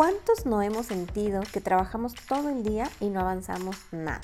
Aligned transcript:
¿Cuántos 0.00 0.46
no 0.46 0.62
hemos 0.62 0.86
sentido 0.86 1.42
que 1.52 1.60
trabajamos 1.60 2.14
todo 2.14 2.48
el 2.48 2.62
día 2.62 2.88
y 3.00 3.10
no 3.10 3.20
avanzamos 3.20 3.76
nada? 3.92 4.22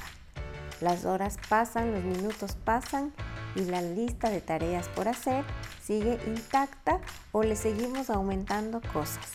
Las 0.81 1.05
horas 1.05 1.37
pasan, 1.51 1.93
los 1.93 2.03
minutos 2.03 2.57
pasan 2.65 3.13
y 3.55 3.61
la 3.67 3.83
lista 3.83 4.31
de 4.31 4.41
tareas 4.41 4.89
por 4.89 5.07
hacer 5.07 5.45
sigue 5.83 6.19
intacta 6.27 7.03
o 7.31 7.43
le 7.43 7.57
seguimos 7.57 8.09
aumentando 8.09 8.81
cosas. 8.91 9.31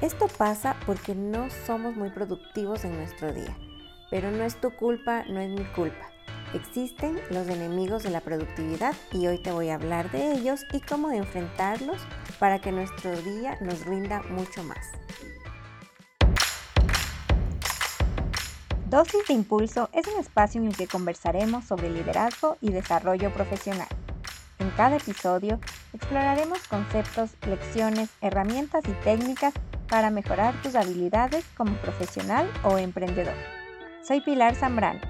Esto 0.00 0.28
pasa 0.28 0.76
porque 0.86 1.14
no 1.14 1.50
somos 1.66 1.94
muy 1.94 2.08
productivos 2.08 2.86
en 2.86 2.96
nuestro 2.96 3.30
día, 3.30 3.54
pero 4.10 4.30
no 4.30 4.44
es 4.44 4.58
tu 4.58 4.70
culpa, 4.70 5.24
no 5.24 5.40
es 5.40 5.50
mi 5.50 5.66
culpa. 5.72 6.08
Existen 6.54 7.20
los 7.28 7.48
enemigos 7.48 8.02
de 8.02 8.08
la 8.08 8.22
productividad 8.22 8.94
y 9.12 9.26
hoy 9.26 9.42
te 9.42 9.52
voy 9.52 9.68
a 9.68 9.74
hablar 9.74 10.10
de 10.10 10.32
ellos 10.32 10.64
y 10.72 10.80
cómo 10.80 11.10
enfrentarlos 11.10 12.00
para 12.38 12.60
que 12.60 12.72
nuestro 12.72 13.14
día 13.20 13.58
nos 13.60 13.84
rinda 13.84 14.22
mucho 14.30 14.62
más. 14.62 14.86
Dosis 18.94 19.26
de 19.26 19.34
Impulso 19.34 19.90
es 19.92 20.06
un 20.06 20.20
espacio 20.20 20.60
en 20.60 20.68
el 20.68 20.76
que 20.76 20.86
conversaremos 20.86 21.64
sobre 21.64 21.90
liderazgo 21.90 22.56
y 22.60 22.70
desarrollo 22.70 23.32
profesional. 23.32 23.88
En 24.60 24.70
cada 24.70 24.98
episodio 24.98 25.58
exploraremos 25.92 26.60
conceptos, 26.68 27.30
lecciones, 27.44 28.10
herramientas 28.20 28.84
y 28.86 28.92
técnicas 29.02 29.52
para 29.88 30.10
mejorar 30.10 30.54
tus 30.62 30.76
habilidades 30.76 31.44
como 31.56 31.74
profesional 31.78 32.48
o 32.62 32.78
emprendedor. 32.78 33.34
Soy 34.06 34.20
Pilar 34.20 34.54
Zambrano. 34.54 35.00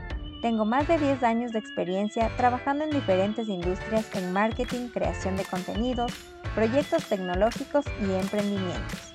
Tengo 0.41 0.65
más 0.65 0.89
de 0.89 0.99
10 0.99 1.23
años 1.23 1.53
de 1.53 1.59
experiencia 1.59 2.35
trabajando 2.39 2.85
en 2.85 2.91
diferentes 2.91 3.49
industrias 3.51 4.07
en 4.15 4.33
marketing, 4.33 4.89
creación 4.95 5.37
de 5.37 5.45
contenidos, 5.45 6.11
proyectos 6.55 7.05
tecnológicos 7.07 7.85
y 8.01 8.15
emprendimientos 8.15 9.14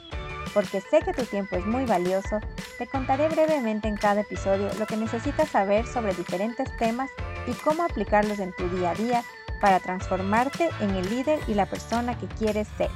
porque 0.53 0.81
sé 0.81 1.02
que 1.02 1.13
tu 1.13 1.23
tiempo 1.26 1.55
es 1.55 1.66
muy 1.66 1.85
valioso, 1.85 2.39
te 2.77 2.88
contaré 2.88 3.30
brevemente 3.30 3.88
en 3.88 3.98
cada 3.98 4.21
episodio 4.21 4.69
lo 4.80 4.86
que 4.86 4.97
necesitas 4.97 5.50
saber 5.50 5.86
sobre 5.88 6.14
diferentes 6.14 6.67
temas 6.78 7.09
y 7.47 7.53
cómo 7.53 7.83
aplicarlos 7.83 8.39
en 8.39 8.53
tu 8.53 8.67
día 8.69 8.91
a 8.91 8.95
día 8.95 9.23
para 9.61 9.80
transformarte 9.80 10.69
en 10.81 10.91
el 10.91 11.09
líder 11.09 11.39
y 11.47 11.53
la 11.53 11.66
persona 11.66 12.17
que 12.17 12.28
quieres 12.28 12.67
ser. 12.78 12.89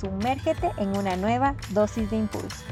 Sumérgete 0.00 0.72
en 0.78 0.96
una 0.96 1.16
nueva 1.16 1.54
dosis 1.70 2.10
de 2.10 2.16
impulso. 2.16 2.64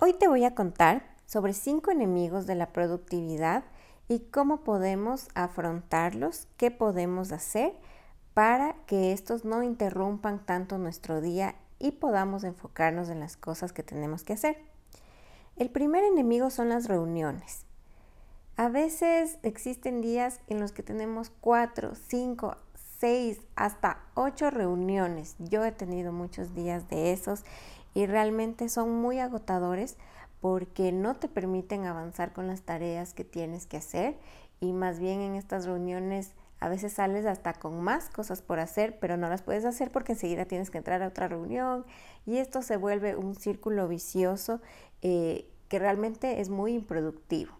Hoy 0.00 0.14
te 0.14 0.26
voy 0.26 0.44
a 0.44 0.54
contar 0.54 1.04
sobre 1.26 1.52
cinco 1.52 1.92
enemigos 1.92 2.46
de 2.46 2.56
la 2.56 2.72
productividad 2.72 3.62
y 4.08 4.20
cómo 4.20 4.64
podemos 4.64 5.28
afrontarlos, 5.34 6.48
qué 6.56 6.70
podemos 6.70 7.32
hacer 7.32 7.74
para 8.34 8.74
que 8.86 9.12
estos 9.12 9.44
no 9.44 9.62
interrumpan 9.62 10.44
tanto 10.44 10.78
nuestro 10.78 11.20
día 11.20 11.54
y 11.78 11.92
podamos 11.92 12.44
enfocarnos 12.44 13.08
en 13.08 13.20
las 13.20 13.36
cosas 13.36 13.72
que 13.72 13.82
tenemos 13.82 14.22
que 14.22 14.34
hacer. 14.34 14.56
El 15.56 15.70
primer 15.70 16.04
enemigo 16.04 16.50
son 16.50 16.70
las 16.70 16.88
reuniones. 16.88 17.66
A 18.56 18.68
veces 18.68 19.38
existen 19.42 20.00
días 20.00 20.40
en 20.46 20.60
los 20.60 20.72
que 20.72 20.82
tenemos 20.82 21.30
cuatro, 21.40 21.94
cinco, 21.94 22.56
seis, 22.98 23.40
hasta 23.56 23.98
ocho 24.14 24.50
reuniones. 24.50 25.36
Yo 25.38 25.64
he 25.64 25.72
tenido 25.72 26.12
muchos 26.12 26.54
días 26.54 26.88
de 26.88 27.12
esos 27.12 27.44
y 27.94 28.06
realmente 28.06 28.68
son 28.68 28.94
muy 29.00 29.18
agotadores 29.18 29.96
porque 30.42 30.90
no 30.90 31.14
te 31.14 31.28
permiten 31.28 31.86
avanzar 31.86 32.32
con 32.32 32.48
las 32.48 32.62
tareas 32.62 33.14
que 33.14 33.22
tienes 33.22 33.64
que 33.64 33.76
hacer 33.76 34.18
y 34.60 34.72
más 34.72 34.98
bien 34.98 35.20
en 35.20 35.36
estas 35.36 35.66
reuniones 35.66 36.32
a 36.58 36.68
veces 36.68 36.94
sales 36.94 37.26
hasta 37.26 37.52
con 37.54 37.80
más 37.80 38.08
cosas 38.08 38.42
por 38.42 38.58
hacer, 38.58 38.98
pero 38.98 39.16
no 39.16 39.28
las 39.28 39.42
puedes 39.42 39.64
hacer 39.64 39.92
porque 39.92 40.12
enseguida 40.12 40.44
tienes 40.44 40.70
que 40.70 40.78
entrar 40.78 41.00
a 41.00 41.06
otra 41.06 41.28
reunión 41.28 41.86
y 42.26 42.38
esto 42.38 42.60
se 42.60 42.76
vuelve 42.76 43.14
un 43.14 43.36
círculo 43.36 43.86
vicioso 43.86 44.60
eh, 45.00 45.48
que 45.68 45.78
realmente 45.78 46.40
es 46.40 46.48
muy 46.48 46.74
improductivo. 46.74 47.52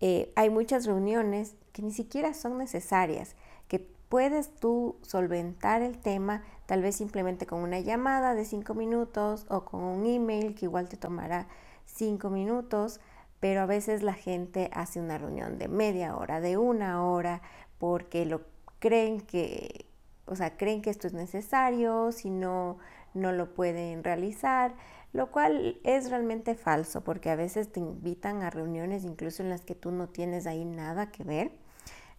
Eh, 0.00 0.32
hay 0.36 0.50
muchas 0.50 0.86
reuniones 0.86 1.56
que 1.72 1.82
ni 1.82 1.90
siquiera 1.90 2.32
son 2.32 2.58
necesarias, 2.58 3.34
que 3.66 3.80
puedes 4.08 4.54
tú 4.54 4.94
solventar 5.02 5.82
el 5.82 5.98
tema 5.98 6.44
tal 6.66 6.80
vez 6.80 6.94
simplemente 6.94 7.44
con 7.44 7.58
una 7.58 7.80
llamada 7.80 8.36
de 8.36 8.44
cinco 8.44 8.74
minutos 8.74 9.46
o 9.48 9.64
con 9.64 9.82
un 9.82 10.06
email 10.06 10.54
que 10.54 10.66
igual 10.66 10.88
te 10.88 10.96
tomará 10.96 11.48
cinco 11.88 12.30
minutos, 12.30 13.00
pero 13.40 13.62
a 13.62 13.66
veces 13.66 14.02
la 14.02 14.14
gente 14.14 14.70
hace 14.72 15.00
una 15.00 15.18
reunión 15.18 15.58
de 15.58 15.68
media 15.68 16.16
hora, 16.16 16.40
de 16.40 16.56
una 16.56 17.04
hora, 17.04 17.42
porque 17.78 18.24
lo 18.24 18.42
creen 18.78 19.20
que, 19.20 19.86
o 20.26 20.36
sea, 20.36 20.56
creen 20.56 20.82
que 20.82 20.90
esto 20.90 21.06
es 21.06 21.12
necesario, 21.12 22.12
si 22.12 22.30
no, 22.30 22.78
no 23.14 23.32
lo 23.32 23.54
pueden 23.54 24.04
realizar, 24.04 24.74
lo 25.12 25.30
cual 25.30 25.80
es 25.84 26.10
realmente 26.10 26.54
falso, 26.54 27.02
porque 27.02 27.30
a 27.30 27.36
veces 27.36 27.72
te 27.72 27.80
invitan 27.80 28.42
a 28.42 28.50
reuniones 28.50 29.04
incluso 29.04 29.42
en 29.42 29.48
las 29.48 29.62
que 29.62 29.74
tú 29.74 29.90
no 29.90 30.08
tienes 30.08 30.46
ahí 30.46 30.64
nada 30.64 31.10
que 31.10 31.24
ver. 31.24 31.52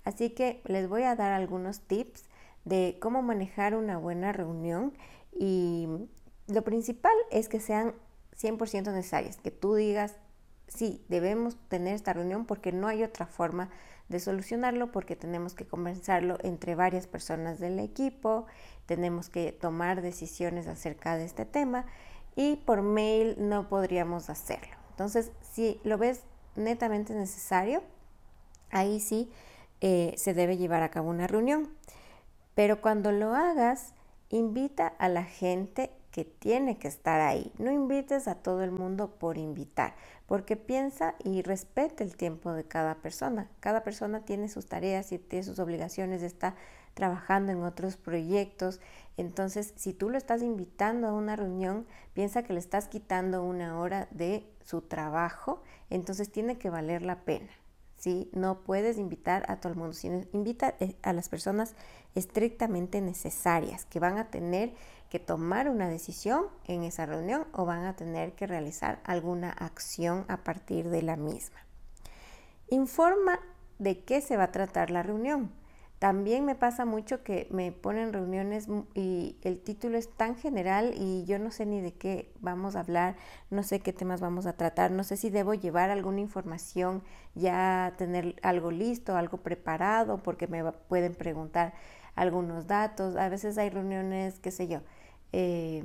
Así 0.06 0.32
que 0.32 0.62
les 0.66 0.88
voy 0.88 1.04
a 1.04 1.16
dar 1.16 1.34
algunos 1.34 1.82
tips 1.82 2.26
de 2.66 2.98
cómo 3.00 3.22
manejar 3.22 3.76
una 3.76 3.98
buena 3.98 4.32
reunión 4.32 4.94
y 5.32 5.88
lo 6.48 6.64
principal 6.64 7.14
es 7.32 7.48
que 7.48 7.60
sean 7.60 7.94
100% 8.42 8.94
necesarias, 8.94 9.38
que 9.38 9.52
tú 9.52 9.76
digas, 9.76 10.16
sí, 10.68 11.04
debemos 11.10 11.58
tener 11.68 11.96
esta 11.96 12.14
reunión 12.14 12.46
porque 12.46 12.72
no 12.72 12.88
hay 12.88 13.04
otra 13.04 13.26
forma 13.26 13.70
de 14.08 14.20
solucionarlo 14.20 14.92
porque 14.92 15.16
tenemos 15.16 15.54
que 15.54 15.68
conversarlo 15.68 16.38
entre 16.42 16.76
varias 16.76 17.08
personas 17.08 17.60
del 17.60 17.80
equipo, 17.80 18.46
tenemos 18.86 19.30
que 19.30 19.52
tomar 19.52 20.02
decisiones 20.02 20.68
acerca 20.68 21.16
de 21.16 21.26
este 21.26 21.46
tema 21.46 21.86
y 22.36 22.58
por 22.58 22.82
mail 22.82 23.36
no 23.38 23.70
podríamos 23.70 24.30
hacerlo. 24.30 24.76
Entonces, 24.92 25.32
si 25.42 25.80
lo 25.84 25.98
ves 25.98 26.24
netamente 26.56 27.14
necesario, 27.14 27.84
ahí 28.72 29.00
sí 29.00 29.32
eh, 29.82 30.14
se 30.18 30.34
debe 30.34 30.58
llevar 30.58 30.84
a 30.84 30.92
cabo 30.92 31.10
una 31.10 31.28
reunión. 31.28 31.70
Pero 32.56 32.82
cuando 32.82 33.12
lo 33.12 33.36
hagas, 33.36 33.94
invita 34.30 34.88
a 34.88 35.08
la 35.08 35.24
gente 35.24 35.92
que 36.12 36.26
tiene 36.26 36.78
que 36.78 36.88
estar 36.88 37.22
ahí. 37.22 37.52
No 37.58 37.72
invites 37.72 38.28
a 38.28 38.36
todo 38.36 38.64
el 38.64 38.72
mundo 38.72 39.16
por 39.20 39.38
invitar, 39.38 39.96
porque 40.26 40.56
piensa 40.56 41.16
y 41.24 41.42
respeta 41.42 42.04
el 42.04 42.16
tiempo 42.16 42.52
de 42.54 42.64
cada 42.64 42.96
persona. 42.96 43.50
Cada 43.60 43.84
persona 43.84 44.26
tiene 44.26 44.50
sus 44.50 44.68
tareas 44.68 45.12
y 45.12 45.20
tiene 45.20 45.44
sus 45.44 45.60
obligaciones, 45.60 46.24
está 46.24 46.56
trabajando 46.94 47.52
en 47.52 47.64
otros 47.64 47.98
proyectos. 47.98 48.80
Entonces, 49.18 49.74
si 49.76 49.94
tú 49.94 50.10
lo 50.10 50.18
estás 50.18 50.42
invitando 50.42 51.08
a 51.08 51.14
una 51.14 51.36
reunión, 51.36 51.86
piensa 52.14 52.44
que 52.44 52.54
le 52.54 52.60
estás 52.60 52.88
quitando 52.88 53.44
una 53.44 53.80
hora 53.80 54.08
de 54.12 54.46
su 54.64 54.82
trabajo, 54.82 55.62
entonces 55.90 56.32
tiene 56.32 56.58
que 56.58 56.70
valer 56.70 57.02
la 57.02 57.24
pena. 57.24 57.50
¿Sí? 58.00 58.30
No 58.34 58.62
puedes 58.62 58.98
invitar 58.98 59.46
a 59.52 59.58
todo 59.58 59.72
el 59.74 59.78
mundo, 59.78 59.94
sino 59.94 60.24
invita 60.34 60.76
eh, 60.80 60.96
a 61.04 61.14
las 61.14 61.30
personas 61.30 61.76
estrictamente 62.16 63.02
necesarias 63.02 63.86
que 63.86 64.00
van 64.00 64.18
a 64.18 64.32
tener 64.32 64.74
que 65.10 65.20
tomar 65.20 65.70
una 65.70 65.90
decisión 65.90 66.48
en 66.66 66.84
esa 66.84 67.06
reunión 67.06 67.48
o 67.52 67.66
van 67.66 67.86
a 67.86 67.96
tener 67.96 68.34
que 68.34 68.48
realizar 68.48 69.00
alguna 69.04 69.52
acción 69.52 70.26
a 70.28 70.44
partir 70.44 70.90
de 70.90 71.02
la 71.02 71.16
misma. 71.16 71.60
Informa 72.70 73.40
de 73.80 74.04
qué 74.04 74.22
se 74.22 74.38
va 74.38 74.46
a 74.46 74.52
tratar 74.52 74.92
la 74.92 75.04
reunión. 75.04 75.52
También 76.00 76.46
me 76.46 76.56
pasa 76.56 76.86
mucho 76.86 77.24
que 77.24 77.48
me 77.52 77.74
ponen 77.74 78.14
reuniones 78.14 78.70
y 78.96 79.36
el 79.42 79.60
título 79.60 79.98
es 79.98 80.10
tan 80.10 80.38
general 80.38 80.94
y 80.96 81.26
yo 81.26 81.40
no 81.40 81.52
sé 81.52 81.66
ni 81.66 81.82
de 81.82 81.94
qué 81.94 82.32
vamos 82.40 82.78
a 82.78 82.80
hablar, 82.80 83.18
no 83.50 83.64
sé 83.64 83.82
qué 83.82 83.92
temas 83.92 84.22
vamos 84.22 84.46
a 84.46 84.54
tratar, 84.54 84.92
no 84.92 85.04
sé 85.04 85.18
si 85.18 85.30
debo 85.30 85.54
llevar 85.54 85.90
alguna 85.90 86.22
información, 86.22 87.04
ya 87.36 87.96
tener 87.98 88.36
algo 88.44 88.72
listo, 88.72 89.18
algo 89.18 89.40
preparado, 89.40 90.24
porque 90.24 90.48
me 90.48 90.64
pueden 90.72 91.16
preguntar 91.16 91.74
algunos 92.16 92.68
datos. 92.68 93.18
A 93.18 93.28
veces 93.28 93.58
hay 93.58 93.70
reuniones, 93.70 94.40
qué 94.40 94.52
sé 94.52 94.70
yo, 94.70 94.80
eh, 95.34 95.84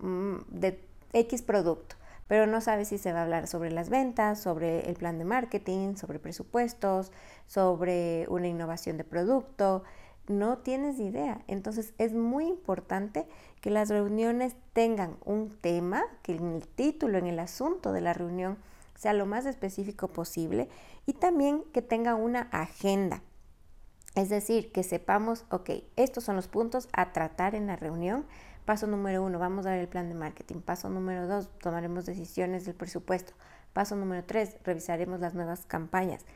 mm, 0.00 0.36
de 0.50 0.80
X 1.14 1.40
producto, 1.40 1.96
pero 2.28 2.46
no 2.46 2.60
sabes 2.60 2.88
si 2.88 2.98
se 2.98 3.12
va 3.12 3.20
a 3.20 3.22
hablar 3.22 3.46
sobre 3.46 3.70
las 3.70 3.88
ventas, 3.88 4.40
sobre 4.40 4.88
el 4.88 4.96
plan 4.96 5.18
de 5.18 5.24
marketing, 5.24 5.96
sobre 5.96 6.18
presupuestos, 6.18 7.12
sobre 7.46 8.26
una 8.28 8.48
innovación 8.48 8.96
de 8.96 9.04
producto. 9.04 9.84
No 10.26 10.58
tienes 10.58 10.98
idea. 10.98 11.42
Entonces 11.46 11.94
es 11.98 12.12
muy 12.14 12.46
importante 12.46 13.28
que 13.60 13.70
las 13.70 13.88
reuniones 13.88 14.56
tengan 14.72 15.16
un 15.24 15.56
tema, 15.60 16.02
que 16.22 16.32
en 16.34 16.54
el 16.54 16.66
título, 16.66 17.18
en 17.18 17.26
el 17.26 17.38
asunto 17.38 17.92
de 17.92 18.00
la 18.00 18.12
reunión 18.12 18.58
sea 18.96 19.12
lo 19.12 19.26
más 19.26 19.46
específico 19.46 20.08
posible 20.08 20.68
y 21.04 21.12
también 21.12 21.62
que 21.72 21.82
tenga 21.82 22.14
una 22.14 22.48
agenda. 22.50 23.22
Es 24.16 24.30
decir, 24.30 24.72
que 24.72 24.82
sepamos, 24.82 25.44
ok, 25.50 25.70
estos 25.96 26.24
son 26.24 26.36
los 26.36 26.48
puntos 26.48 26.88
a 26.92 27.12
tratar 27.12 27.54
en 27.54 27.66
la 27.66 27.76
reunión 27.76 28.24
Paso 28.66 28.88
número 28.88 29.22
uno, 29.22 29.38
vamos 29.38 29.64
a 29.64 29.70
ver 29.70 29.78
el 29.78 29.88
plan 29.88 30.08
de 30.08 30.14
marketing. 30.14 30.56
Paso 30.56 30.90
número 30.90 31.28
dos, 31.28 31.48
tomaremos 31.60 32.04
decisiones 32.04 32.66
del 32.66 32.74
presupuesto. 32.74 33.32
Paso 33.72 33.94
número 33.94 34.24
tres, 34.24 34.56
revisaremos 34.64 35.20
las 35.20 35.34
nuevas 35.34 35.64
campañas. 35.66 36.26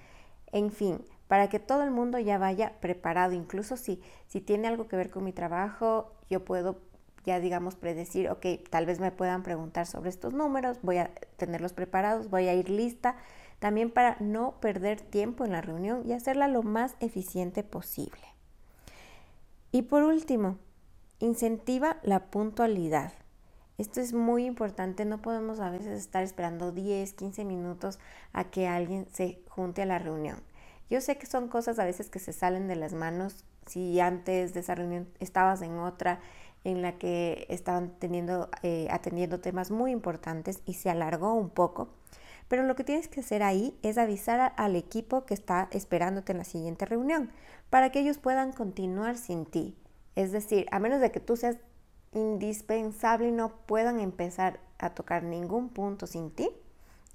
En 0.53 0.71
fin, 0.71 1.05
para 1.27 1.49
que 1.49 1.59
todo 1.59 1.83
el 1.83 1.91
mundo 1.91 2.21
ya 2.21 2.39
vaya 2.39 2.75
preparado, 2.81 3.33
incluso 3.33 3.77
si, 3.77 4.01
si 4.29 4.41
tiene 4.41 4.69
algo 4.69 4.87
que 4.87 4.97
ver 4.97 5.11
con 5.11 5.25
mi 5.25 5.33
trabajo, 5.33 6.13
yo 6.31 6.45
puedo 6.45 6.79
ya 7.25 7.41
digamos 7.41 7.75
predecir, 7.75 8.31
ok, 8.31 8.47
tal 8.71 8.87
vez 8.87 9.01
me 9.01 9.11
puedan 9.11 9.43
preguntar 9.43 9.87
sobre 9.87 10.09
estos 10.09 10.33
números, 10.33 10.79
voy 10.83 10.99
a 10.99 11.11
tenerlos 11.37 11.73
preparados, 11.73 12.31
voy 12.31 12.49
a 12.49 12.55
ir 12.55 12.71
lista, 12.71 13.17
también 13.59 13.91
para 13.91 14.17
no 14.21 14.53
perder 14.61 15.01
tiempo 15.01 15.45
en 15.45 15.53
la 15.53 15.61
reunión 15.61 16.03
y 16.07 16.13
hacerla 16.13 16.49
lo 16.49 16.63
más 16.63 16.97
eficiente 17.01 17.63
posible. 17.63 18.23
Y 19.73 19.83
por 19.83 20.03
último, 20.03 20.57
incentiva 21.21 21.99
la 22.03 22.31
puntualidad. 22.31 23.13
Esto 23.79 24.01
es 24.01 24.13
muy 24.13 24.45
importante, 24.45 25.05
no 25.05 25.23
podemos 25.23 25.61
a 25.61 25.71
veces 25.71 25.99
estar 25.99 26.23
esperando 26.23 26.73
10, 26.73 27.13
15 27.13 27.45
minutos 27.45 27.99
a 28.33 28.45
que 28.45 28.67
alguien 28.67 29.07
se 29.13 29.43
junte 29.49 29.83
a 29.83 29.87
la 29.87 29.99
reunión. 29.99 30.43
Yo 30.91 31.01
sé 31.01 31.17
que 31.17 31.27
son 31.27 31.49
cosas 31.49 31.79
a 31.79 31.85
veces 31.85 32.11
que 32.11 32.19
se 32.19 32.33
salen 32.33 32.69
de 32.69 32.77
las 32.77 32.95
manos. 32.95 33.45
Si 33.67 34.01
antes 34.01 34.53
de 34.55 34.61
esa 34.61 34.75
reunión 34.75 35.09
estabas 35.21 35.63
en 35.63 35.79
otra 35.79 36.21
en 36.65 36.83
la 36.83 36.99
que 36.99 37.47
estaban 37.49 37.91
teniendo, 37.99 38.51
eh, 38.63 38.89
atendiendo 38.91 39.41
temas 39.41 39.71
muy 39.71 39.93
importantes 39.93 40.61
y 40.67 40.75
se 40.75 40.91
alargó 40.91 41.33
un 41.35 41.49
poco, 41.49 41.89
pero 42.49 42.65
lo 42.65 42.75
que 42.75 42.85
tienes 42.85 43.09
que 43.09 43.21
hacer 43.21 43.43
ahí 43.43 43.79
es 43.83 43.97
avisar 43.97 44.53
al 44.57 44.75
equipo 44.75 45.25
que 45.25 45.35
está 45.35 45.69
esperándote 45.71 46.33
en 46.33 46.39
la 46.39 46.45
siguiente 46.45 46.85
reunión 46.85 47.31
para 47.71 47.93
que 47.93 48.01
ellos 48.01 48.19
puedan 48.19 48.53
continuar 48.53 49.17
sin 49.17 49.47
ti. 49.47 49.77
Es 50.17 50.33
decir, 50.33 50.67
a 50.71 50.79
menos 50.79 51.01
de 51.01 51.11
que 51.13 51.21
tú 51.21 51.37
seas 51.37 51.57
indispensable 52.13 53.29
y 53.29 53.33
no 53.33 53.57
puedan 53.67 54.01
empezar 54.01 54.61
a 54.79 54.91
tocar 54.91 55.23
ningún 55.23 55.69
punto 55.69 56.07
sin 56.07 56.31
ti, 56.31 56.51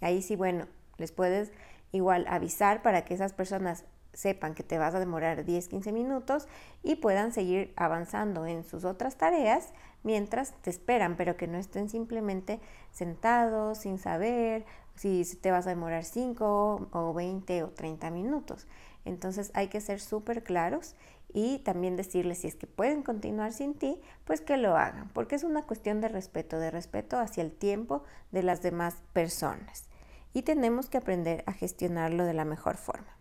ahí 0.01 0.21
sí, 0.21 0.36
bueno, 0.36 0.68
les 0.97 1.12
puedes 1.12 1.51
igual 1.92 2.25
avisar 2.27 2.81
para 2.81 3.03
que 3.06 3.13
esas 3.13 3.33
personas 3.33 3.86
sepan 4.13 4.56
que 4.56 4.63
te 4.63 4.77
vas 4.77 4.95
a 4.95 5.00
demorar 5.00 5.44
10, 5.44 5.68
15 5.68 5.92
minutos 5.92 6.47
y 6.83 6.95
puedan 6.95 7.33
seguir 7.33 7.74
avanzando 7.75 8.45
en 8.45 8.63
sus 8.63 8.86
otras 8.86 9.18
tareas 9.18 9.74
mientras 10.03 10.53
te 10.62 10.69
esperan, 10.69 11.18
pero 11.18 11.36
que 11.36 11.48
no 11.48 11.57
estén 11.57 11.89
simplemente 11.89 12.59
sentados 12.91 13.80
sin 13.80 13.98
saber 13.98 14.65
si 14.95 15.24
te 15.41 15.51
vas 15.51 15.68
a 15.68 15.71
demorar 15.71 16.06
5 16.06 16.89
o 16.91 17.13
20 17.13 17.63
o 17.63 17.69
30 17.69 18.09
minutos. 18.12 18.68
Entonces 19.03 19.51
hay 19.53 19.68
que 19.68 19.81
ser 19.81 20.00
súper 20.00 20.44
claros 20.44 20.95
y 21.36 21.60
también 21.60 21.98
decirles 21.98 22.38
si 22.38 22.48
es 22.48 22.56
que 22.56 22.66
pueden 22.66 23.04
continuar 23.04 23.52
sin 23.52 23.74
ti, 23.74 24.00
pues 24.24 24.40
que 24.40 24.56
lo 24.56 24.78
hagan, 24.78 25.10
porque 25.10 25.36
es 25.36 25.44
una 25.44 25.64
cuestión 25.64 26.00
de 26.00 26.08
respeto, 26.08 26.60
de 26.60 26.72
respeto 26.72 27.20
hacia 27.20 27.44
el 27.44 27.52
tiempo 27.52 28.04
de 28.32 28.42
las 28.42 28.62
demás 28.62 29.04
personas. 29.12 29.90
Y 30.32 30.44
tenemos 30.44 30.90
que 30.90 30.98
aprender 30.98 31.44
a 31.46 31.52
gestionarlo 31.52 32.24
de 32.24 32.34
la 32.34 32.46
mejor 32.46 32.78
forma. 32.78 33.18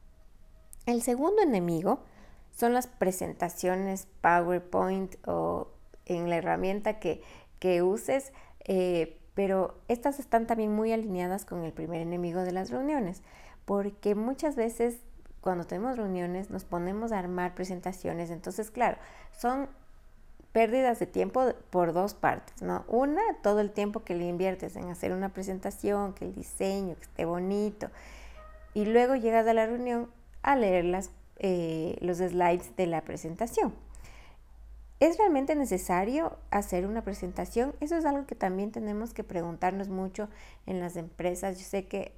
El 0.86 1.02
segundo 1.02 1.42
enemigo 1.42 2.04
son 2.52 2.72
las 2.72 2.86
presentaciones 2.86 4.06
PowerPoint 4.20 5.16
o 5.26 5.72
en 6.06 6.30
la 6.30 6.36
herramienta 6.36 7.00
que, 7.00 7.20
uses, 7.82 8.32
eh, 8.64 9.18
pero 9.34 9.80
estas 9.88 10.20
están 10.20 10.46
también 10.46 10.72
muy 10.72 10.92
alineadas 10.92 11.44
con 11.44 11.64
el 11.64 11.72
primer 11.72 12.00
enemigo 12.00 12.42
de 12.42 12.52
las 12.52 12.70
reuniones, 12.70 13.24
porque 13.64 14.14
muchas 14.14 14.54
veces 14.54 15.00
cuando 15.44 15.66
tenemos 15.66 15.98
reuniones 15.98 16.48
nos 16.48 16.64
ponemos 16.64 17.12
a 17.12 17.18
armar 17.18 17.54
presentaciones, 17.54 18.30
entonces 18.30 18.70
claro, 18.70 18.96
son 19.30 19.68
pérdidas 20.52 20.98
de 20.98 21.06
tiempo 21.06 21.52
por 21.68 21.92
dos 21.92 22.14
partes, 22.14 22.62
¿no? 22.62 22.86
Una, 22.88 23.20
todo 23.42 23.60
el 23.60 23.70
tiempo 23.70 24.04
que 24.04 24.14
le 24.14 24.24
inviertes 24.26 24.74
en 24.74 24.88
hacer 24.88 25.12
una 25.12 25.34
presentación, 25.34 26.14
que 26.14 26.24
el 26.24 26.34
diseño, 26.34 26.94
que 26.96 27.02
esté 27.02 27.26
bonito, 27.26 27.90
y 28.72 28.86
luego 28.86 29.16
llegas 29.16 29.46
a 29.46 29.52
la 29.52 29.66
reunión 29.66 30.08
a 30.42 30.56
leer 30.56 30.86
las, 30.86 31.10
eh, 31.40 31.98
los 32.00 32.18
slides 32.18 32.74
de 32.76 32.86
la 32.86 33.02
presentación. 33.02 33.74
¿Es 34.98 35.18
realmente 35.18 35.54
necesario 35.56 36.38
hacer 36.50 36.86
una 36.86 37.02
presentación? 37.02 37.74
Eso 37.80 37.96
es 37.98 38.06
algo 38.06 38.24
que 38.26 38.34
también 38.34 38.72
tenemos 38.72 39.12
que 39.12 39.24
preguntarnos 39.24 39.90
mucho 39.90 40.30
en 40.64 40.80
las 40.80 40.96
empresas. 40.96 41.58
Yo 41.58 41.64
sé 41.66 41.86
que 41.86 42.14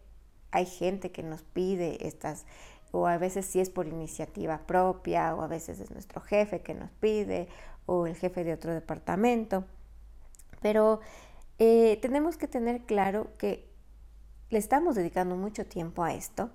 hay 0.53 0.67
gente 0.67 1.11
que 1.11 1.23
nos 1.23 1.43
pide 1.43 2.07
estas, 2.07 2.47
o 2.93 3.07
a 3.07 3.19
veces 3.19 3.47
sí 3.47 3.61
es 3.61 3.71
por 3.71 3.87
iniciativa 3.87 4.59
propia, 4.67 5.35
o 5.35 5.43
a 5.43 5.47
veces 5.47 5.81
es 5.81 5.91
nuestro 5.91 6.21
jefe 6.21 6.61
que 6.61 6.75
nos 6.75 6.91
pide, 6.91 7.49
o 7.87 8.07
el 8.07 8.17
jefe 8.17 8.45
de 8.45 8.53
otro 8.53 8.73
departamento. 8.73 9.65
Pero 10.61 11.01
eh, 11.59 11.99
tenemos 12.03 12.37
que 12.37 12.49
tener 12.49 12.83
claro 12.83 13.29
que 13.39 13.69
le 14.51 14.59
estamos 14.59 14.95
dedicando 14.95 15.37
mucho 15.37 15.67
tiempo 15.67 16.05
a 16.05 16.15
esto 16.15 16.51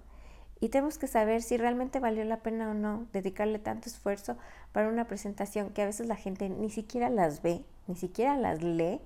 y 0.61 0.69
tenemos 0.69 0.99
que 0.99 1.07
saber 1.07 1.41
si 1.41 1.57
realmente 1.57 1.99
valió 1.99 2.23
la 2.23 2.41
pena 2.41 2.69
o 2.69 2.73
no 2.75 3.07
dedicarle 3.11 3.57
tanto 3.57 3.89
esfuerzo 3.89 4.37
para 4.71 4.89
una 4.89 5.07
presentación 5.07 5.71
que 5.71 5.81
a 5.81 5.87
veces 5.87 6.07
la 6.07 6.15
gente 6.15 6.49
ni 6.49 6.69
siquiera 6.69 7.09
las 7.09 7.41
ve, 7.41 7.65
ni 7.87 7.95
siquiera 7.95 8.37
las 8.37 8.61
lee. 8.61 9.01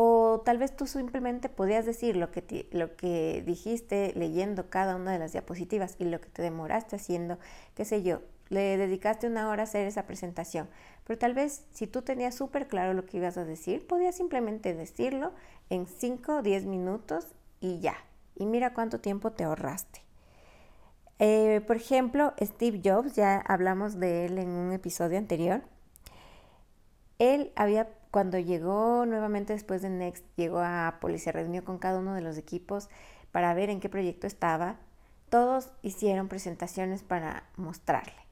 O 0.00 0.42
tal 0.44 0.58
vez 0.58 0.76
tú 0.76 0.86
simplemente 0.86 1.48
podías 1.48 1.84
decir 1.84 2.16
lo 2.16 2.30
que, 2.30 2.68
lo 2.70 2.94
que 2.94 3.42
dijiste 3.44 4.12
leyendo 4.14 4.70
cada 4.70 4.94
una 4.94 5.10
de 5.10 5.18
las 5.18 5.32
diapositivas 5.32 5.96
y 5.98 6.04
lo 6.04 6.20
que 6.20 6.28
te 6.28 6.40
demoraste 6.40 6.94
haciendo, 6.94 7.36
qué 7.74 7.84
sé 7.84 8.04
yo, 8.04 8.20
le 8.48 8.76
dedicaste 8.76 9.26
una 9.26 9.48
hora 9.48 9.62
a 9.62 9.64
hacer 9.64 9.88
esa 9.88 10.06
presentación. 10.06 10.68
Pero 11.02 11.18
tal 11.18 11.34
vez 11.34 11.64
si 11.72 11.88
tú 11.88 12.02
tenías 12.02 12.36
súper 12.36 12.68
claro 12.68 12.94
lo 12.94 13.06
que 13.06 13.16
ibas 13.16 13.38
a 13.38 13.44
decir, 13.44 13.88
podías 13.88 14.14
simplemente 14.14 14.72
decirlo 14.72 15.32
en 15.68 15.88
5 15.88 16.36
o 16.36 16.42
10 16.42 16.66
minutos 16.66 17.26
y 17.58 17.80
ya, 17.80 17.96
y 18.36 18.46
mira 18.46 18.74
cuánto 18.74 19.00
tiempo 19.00 19.32
te 19.32 19.42
ahorraste. 19.42 20.02
Eh, 21.18 21.60
por 21.66 21.74
ejemplo, 21.74 22.34
Steve 22.40 22.80
Jobs, 22.84 23.16
ya 23.16 23.40
hablamos 23.40 23.98
de 23.98 24.26
él 24.26 24.38
en 24.38 24.50
un 24.50 24.72
episodio 24.72 25.18
anterior. 25.18 25.62
Él 27.18 27.52
había, 27.56 27.88
cuando 28.10 28.38
llegó 28.38 29.04
nuevamente 29.06 29.52
después 29.52 29.82
de 29.82 29.90
Next, 29.90 30.24
llegó 30.36 30.58
a 30.58 30.88
Apple 30.88 31.14
y 31.14 31.18
se 31.18 31.32
reunió 31.32 31.64
con 31.64 31.78
cada 31.78 31.98
uno 31.98 32.14
de 32.14 32.20
los 32.20 32.38
equipos 32.38 32.88
para 33.32 33.54
ver 33.54 33.70
en 33.70 33.80
qué 33.80 33.88
proyecto 33.88 34.26
estaba. 34.26 34.76
Todos 35.28 35.70
hicieron 35.82 36.28
presentaciones 36.28 37.02
para 37.02 37.44
mostrarle. 37.56 38.28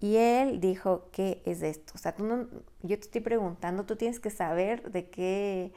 Y 0.00 0.16
él 0.16 0.60
dijo, 0.60 1.08
¿qué 1.12 1.40
es 1.46 1.62
esto? 1.62 1.92
O 1.94 1.98
sea, 1.98 2.16
tú 2.16 2.24
no, 2.24 2.48
yo 2.82 2.98
te 2.98 3.04
estoy 3.04 3.20
preguntando, 3.20 3.84
tú 3.86 3.94
tienes 3.94 4.18
que 4.18 4.30
saber 4.30 4.90
de 4.90 5.08
qué, 5.08 5.72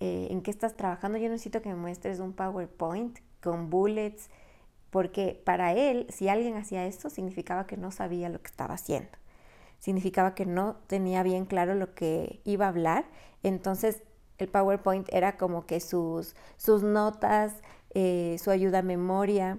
eh, 0.00 0.28
en 0.30 0.40
qué 0.40 0.50
estás 0.50 0.76
trabajando. 0.76 1.18
Yo 1.18 1.28
necesito 1.28 1.60
que 1.60 1.68
me 1.68 1.74
muestres 1.74 2.18
un 2.18 2.32
PowerPoint 2.32 3.18
con 3.42 3.68
bullets, 3.68 4.30
porque 4.88 5.40
para 5.44 5.74
él, 5.74 6.06
si 6.08 6.30
alguien 6.30 6.56
hacía 6.56 6.86
esto, 6.86 7.10
significaba 7.10 7.66
que 7.66 7.76
no 7.76 7.90
sabía 7.90 8.30
lo 8.30 8.40
que 8.40 8.46
estaba 8.46 8.74
haciendo, 8.74 9.10
significaba 9.78 10.34
que 10.34 10.46
no 10.46 10.76
tenía 10.86 11.22
bien 11.22 11.44
claro 11.44 11.74
lo 11.74 11.94
que 11.94 12.40
iba 12.44 12.66
a 12.66 12.70
hablar, 12.70 13.06
entonces 13.42 14.02
el 14.38 14.48
PowerPoint 14.48 15.08
era 15.12 15.36
como 15.36 15.66
que 15.66 15.80
sus, 15.80 16.34
sus 16.56 16.82
notas, 16.82 17.54
eh, 17.94 18.36
su 18.38 18.50
ayuda 18.50 18.80
a 18.80 18.82
memoria, 18.82 19.58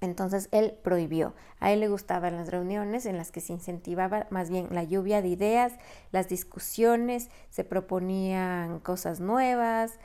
entonces 0.00 0.48
él 0.50 0.74
prohibió. 0.82 1.34
A 1.60 1.70
él 1.70 1.80
le 1.80 1.88
gustaban 1.88 2.36
las 2.36 2.50
reuniones 2.50 3.06
en 3.06 3.16
las 3.16 3.30
que 3.30 3.40
se 3.40 3.52
incentivaba 3.52 4.26
más 4.30 4.50
bien 4.50 4.68
la 4.70 4.82
lluvia 4.82 5.22
de 5.22 5.28
ideas, 5.28 5.74
las 6.10 6.28
discusiones, 6.28 7.30
se 7.50 7.62
proponían 7.62 8.80
cosas 8.80 9.20
nuevas, 9.20 9.98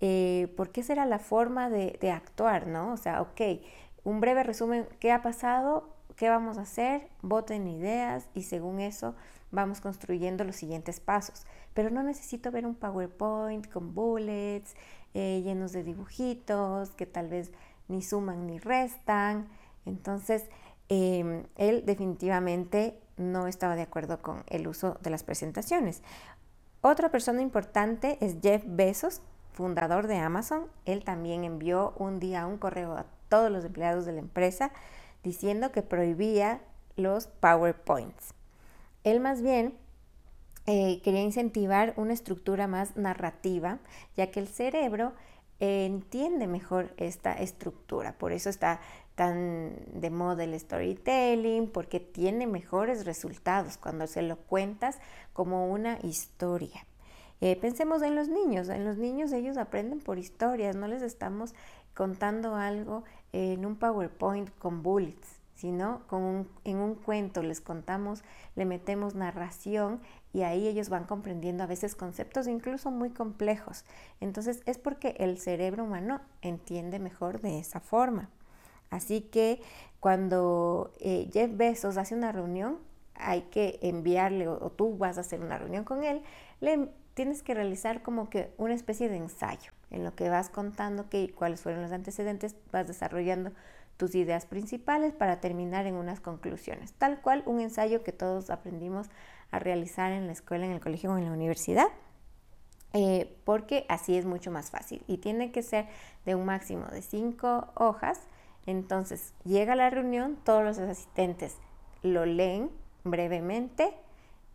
eh, 0.00 0.52
porque 0.56 0.80
esa 0.80 0.94
era 0.94 1.06
la 1.06 1.18
forma 1.18 1.68
de, 1.68 1.98
de, 2.00 2.10
actuar, 2.10 2.66
¿no? 2.66 2.92
O 2.92 2.96
sea, 2.96 3.20
ok, 3.20 3.40
un 4.04 4.20
breve 4.20 4.42
resumen, 4.42 4.88
¿qué 4.98 5.12
ha 5.12 5.22
pasado? 5.22 5.94
¿Qué 6.16 6.28
vamos 6.28 6.58
a 6.58 6.62
hacer? 6.62 7.08
Voten 7.22 7.66
ideas 7.66 8.28
y 8.34 8.42
según 8.42 8.80
eso 8.80 9.14
vamos 9.50 9.80
construyendo 9.80 10.44
los 10.44 10.56
siguientes 10.56 11.00
pasos. 11.00 11.46
Pero 11.74 11.90
no 11.90 12.02
necesito 12.02 12.50
ver 12.50 12.66
un 12.66 12.74
PowerPoint 12.74 13.70
con 13.70 13.94
bullets, 13.94 14.74
eh, 15.14 15.42
llenos 15.44 15.72
de 15.72 15.82
dibujitos, 15.82 16.90
que 16.90 17.06
tal 17.06 17.28
vez 17.28 17.52
ni 17.88 18.02
suman 18.02 18.46
ni 18.46 18.58
restan. 18.58 19.48
Entonces, 19.86 20.44
em, 20.88 21.44
él 21.56 21.84
definitivamente 21.86 22.98
no 23.16 23.46
estaba 23.46 23.76
de 23.76 23.82
acuerdo 23.82 24.20
con 24.20 24.44
el 24.48 24.66
uso 24.66 24.98
de 25.02 25.10
las 25.10 25.22
presentaciones. 25.22 26.02
Otra 26.80 27.10
persona 27.10 27.42
importante 27.42 28.18
es 28.20 28.36
Jeff 28.42 28.64
Bezos, 28.66 29.22
fundador 29.52 30.06
de 30.06 30.16
Amazon. 30.16 30.66
Él 30.84 31.04
también 31.04 31.44
envió 31.44 31.94
un 31.96 32.18
día 32.18 32.46
un 32.46 32.58
correo 32.58 32.96
a 32.96 33.06
todos 33.28 33.50
los 33.50 33.64
empleados 33.64 34.04
de 34.04 34.12
la 34.12 34.18
empresa 34.18 34.72
diciendo 35.22 35.72
que 35.72 35.82
prohibía 35.82 36.60
los 36.96 37.26
PowerPoints. 37.26 38.34
Él 39.04 39.20
más 39.20 39.42
bien 39.42 39.74
eh, 40.66 41.00
quería 41.02 41.22
incentivar 41.22 41.94
una 41.96 42.12
estructura 42.12 42.66
más 42.66 42.96
narrativa, 42.96 43.78
ya 44.16 44.30
que 44.30 44.40
el 44.40 44.48
cerebro 44.48 45.12
entiende 45.60 46.48
mejor 46.48 46.92
esta 46.96 47.32
estructura. 47.34 48.18
Por 48.18 48.32
eso 48.32 48.50
está 48.50 48.80
tan 49.14 49.76
de 49.92 50.10
moda 50.10 50.44
el 50.44 50.58
storytelling, 50.58 51.68
porque 51.70 52.00
tiene 52.00 52.46
mejores 52.46 53.04
resultados 53.04 53.76
cuando 53.76 54.06
se 54.06 54.22
lo 54.22 54.36
cuentas 54.36 54.98
como 55.32 55.70
una 55.70 55.98
historia. 56.02 56.84
Eh, 57.40 57.56
pensemos 57.56 58.02
en 58.02 58.16
los 58.16 58.28
niños, 58.28 58.68
en 58.68 58.84
los 58.84 58.98
niños 58.98 59.32
ellos 59.32 59.56
aprenden 59.56 60.00
por 60.00 60.18
historias, 60.18 60.76
no 60.76 60.86
les 60.88 61.02
estamos 61.02 61.54
contando 61.94 62.54
algo 62.54 63.04
en 63.32 63.64
un 63.66 63.76
PowerPoint 63.76 64.50
con 64.58 64.82
bullets. 64.82 65.40
sino 65.54 66.02
con 66.08 66.48
en 66.64 66.78
un 66.78 66.96
cuento 66.96 67.40
les 67.42 67.60
contamos, 67.60 68.24
le 68.56 68.64
metemos 68.64 69.14
narración 69.14 70.00
y 70.32 70.42
ahí 70.42 70.66
ellos 70.66 70.88
van 70.88 71.04
comprendiendo 71.04 71.62
a 71.62 71.68
veces 71.68 71.94
conceptos 71.94 72.48
incluso 72.48 72.90
muy 72.90 73.10
complejos. 73.10 73.84
Entonces 74.20 74.62
es 74.66 74.78
porque 74.78 75.14
el 75.18 75.38
cerebro 75.38 75.84
humano 75.84 76.20
entiende 76.40 76.98
mejor 76.98 77.40
de 77.40 77.60
esa 77.60 77.78
forma. 77.78 78.28
Así 78.90 79.20
que 79.20 79.62
cuando 80.00 80.92
eh, 80.98 81.30
Jeff 81.32 81.56
Bezos 81.56 81.96
hace 81.96 82.14
una 82.16 82.32
reunión, 82.32 82.78
hay 83.14 83.42
que 83.42 83.78
enviarle 83.82 84.48
o, 84.48 84.70
tú 84.70 84.96
vas 84.96 85.16
a 85.16 85.20
hacer 85.20 85.40
una 85.40 85.58
reunión 85.58 85.84
con 85.84 86.02
él, 86.02 86.22
le 86.60 86.88
tienes 87.14 87.42
que 87.42 87.54
realizar 87.54 88.02
como 88.02 88.28
que 88.30 88.52
una 88.58 88.74
especie 88.74 89.08
de 89.08 89.16
ensayo 89.16 89.70
en 89.92 90.04
lo 90.04 90.14
que 90.14 90.28
vas 90.28 90.48
contando 90.48 91.08
que, 91.08 91.32
cuáles 91.32 91.60
fueron 91.60 91.82
los 91.82 91.92
antecedentes, 91.92 92.56
vas 92.72 92.88
desarrollando 92.88 93.52
tus 93.96 94.14
ideas 94.14 94.46
principales 94.46 95.12
para 95.12 95.40
terminar 95.40 95.86
en 95.86 95.94
unas 95.94 96.20
conclusiones, 96.20 96.92
tal 96.94 97.20
cual 97.20 97.42
un 97.46 97.60
ensayo 97.60 98.02
que 98.02 98.12
todos 98.12 98.50
aprendimos 98.50 99.08
a 99.50 99.58
realizar 99.58 100.12
en 100.12 100.26
la 100.26 100.32
escuela, 100.32 100.66
en 100.66 100.72
el 100.72 100.80
colegio 100.80 101.12
o 101.12 101.18
en 101.18 101.26
la 101.26 101.32
universidad, 101.32 101.86
eh, 102.94 103.38
porque 103.44 103.86
así 103.88 104.16
es 104.16 104.24
mucho 104.24 104.50
más 104.50 104.70
fácil 104.70 105.02
y 105.06 105.18
tiene 105.18 105.52
que 105.52 105.62
ser 105.62 105.86
de 106.26 106.34
un 106.34 106.44
máximo 106.44 106.86
de 106.86 107.02
cinco 107.02 107.68
hojas. 107.74 108.20
Entonces 108.66 109.32
llega 109.44 109.76
la 109.76 109.90
reunión, 109.90 110.36
todos 110.44 110.64
los 110.64 110.78
asistentes 110.78 111.56
lo 112.02 112.26
leen 112.26 112.70
brevemente 113.04 113.94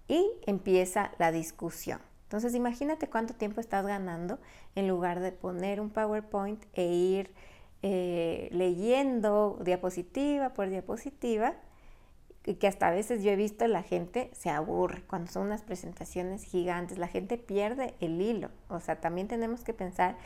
y 0.07 0.29
empieza 0.45 1.11
la 1.17 1.31
discusión. 1.31 1.99
Entonces 2.27 2.53
imagínate 2.55 3.07
cuánto 3.07 3.33
tiempo 3.33 3.61
estás 3.61 3.87
ganando 3.87 4.37
en 4.75 4.89
lugar 4.89 5.21
de 5.21 5.31
poner 5.31 5.79
un 5.79 5.89
PowerPoint 5.89 6.61
e 6.73 6.83
ir 6.83 7.31
eh, 7.83 8.49
leyendo 8.51 9.59
diapositiva 9.63 10.49
por 10.49 10.67
diapositiva 10.67 11.55
que 12.55 12.67
hasta 12.67 12.87
a 12.87 12.91
veces 12.91 13.23
yo 13.23 13.31
he 13.31 13.35
visto 13.35 13.65
la 13.67 13.83
gente 13.83 14.29
se 14.33 14.49
aburre 14.49 15.03
cuando 15.07 15.31
son 15.31 15.47
unas 15.47 15.63
presentaciones 15.63 16.43
gigantes, 16.43 16.97
la 16.97 17.07
gente 17.07 17.37
pierde 17.37 17.93
el 17.99 18.21
hilo. 18.21 18.49
O 18.69 18.79
sea, 18.79 18.99
también 19.01 19.27
tenemos 19.27 19.63
que 19.63 19.73
pensar 19.73 20.17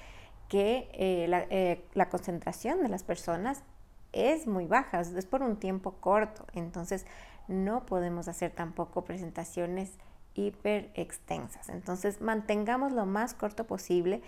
que 0.48 0.90
eh, 0.94 1.28
la, 1.28 1.46
eh, 1.50 1.84
la, 1.94 2.10
concentración 2.10 2.82
de 2.84 2.90
las 2.90 3.04
personas 3.04 3.64
es 4.12 4.46
muy 4.46 4.66
baja, 4.66 5.02
es 5.02 5.26
por 5.26 5.42
un 5.42 5.58
tiempo 5.58 5.94
corto, 5.94 6.46
entonces 6.54 7.06
no 7.48 7.86
podemos 7.86 8.28
hacer 8.28 8.52
tampoco 8.52 9.04
presentaciones 9.04 9.98
hiper 10.34 10.92
extensas. 10.94 11.70
Entonces 11.70 12.22
mantengamos 12.22 12.92
lo 12.92 13.06
más 13.06 13.34
corto 13.34 13.66
posible 13.66 14.22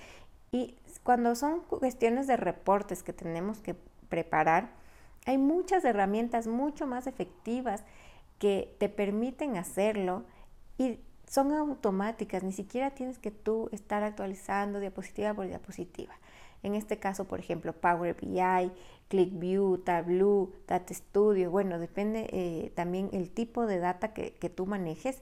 y 0.51 0.75
cuando 1.03 1.35
son 1.35 1.61
cuestiones 1.61 2.27
de 2.27 2.37
reportes 2.37 3.03
que 3.03 3.13
tenemos 3.13 3.59
que 3.59 3.75
preparar, 4.09 4.71
hay 5.25 5.37
muchas 5.37 5.83
herramientas 5.85 6.47
mucho 6.47 6.85
más 6.85 7.07
efectivas 7.07 7.83
que 8.37 8.75
te 8.77 8.89
permiten 8.89 9.57
hacerlo 9.57 10.23
y 10.77 10.99
son 11.27 11.51
automáticas, 11.53 12.43
ni 12.43 12.51
siquiera 12.51 12.91
tienes 12.91 13.17
que 13.17 13.31
tú 13.31 13.69
estar 13.71 14.03
actualizando 14.03 14.79
diapositiva 14.79 15.33
por 15.33 15.47
diapositiva. 15.47 16.13
En 16.61 16.75
este 16.75 16.97
caso, 16.97 17.25
por 17.25 17.39
ejemplo, 17.39 17.73
Power 17.73 18.15
BI, 18.15 18.71
ClickView, 19.09 19.79
Tableau, 19.79 20.53
Data 20.67 20.93
Studio, 20.93 21.51
bueno, 21.51 21.79
depende 21.79 22.27
eh, 22.31 22.71
también 22.75 23.09
el 23.11 23.31
tipo 23.31 23.65
de 23.65 23.79
data 23.79 24.13
que, 24.13 24.33
que 24.35 24.49
tú 24.49 24.65
manejes, 24.65 25.21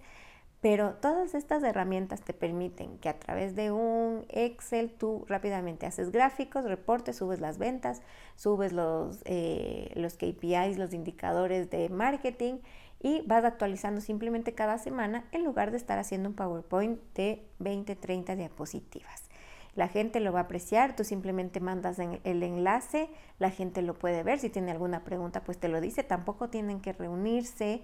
pero 0.61 0.93
todas 0.93 1.33
estas 1.33 1.63
herramientas 1.63 2.21
te 2.21 2.33
permiten 2.33 2.99
que 2.99 3.09
a 3.09 3.17
través 3.17 3.55
de 3.55 3.71
un 3.71 4.25
Excel 4.29 4.91
tú 4.93 5.25
rápidamente 5.27 5.87
haces 5.87 6.11
gráficos, 6.11 6.65
reportes, 6.65 7.17
subes 7.17 7.39
las 7.39 7.57
ventas, 7.57 8.03
subes 8.35 8.71
los, 8.71 9.23
eh, 9.25 9.91
los 9.95 10.13
KPIs, 10.13 10.77
los 10.77 10.93
indicadores 10.93 11.71
de 11.71 11.89
marketing 11.89 12.59
y 12.99 13.23
vas 13.25 13.43
actualizando 13.43 14.01
simplemente 14.01 14.53
cada 14.53 14.77
semana 14.77 15.25
en 15.31 15.43
lugar 15.43 15.71
de 15.71 15.77
estar 15.77 15.97
haciendo 15.97 16.29
un 16.29 16.35
PowerPoint 16.35 16.99
de 17.15 17.43
20, 17.57 17.95
30 17.95 18.35
diapositivas. 18.35 19.29
La 19.73 19.87
gente 19.87 20.19
lo 20.19 20.33
va 20.33 20.41
a 20.41 20.43
apreciar, 20.43 20.95
tú 20.95 21.03
simplemente 21.03 21.59
mandas 21.59 21.97
el 21.97 22.43
enlace, 22.43 23.09
la 23.39 23.49
gente 23.49 23.81
lo 23.81 23.97
puede 23.97 24.21
ver, 24.21 24.37
si 24.37 24.49
tiene 24.49 24.69
alguna 24.69 25.03
pregunta 25.03 25.43
pues 25.43 25.57
te 25.57 25.69
lo 25.69 25.81
dice, 25.81 26.03
tampoco 26.03 26.49
tienen 26.49 26.81
que 26.81 26.93
reunirse 26.93 27.81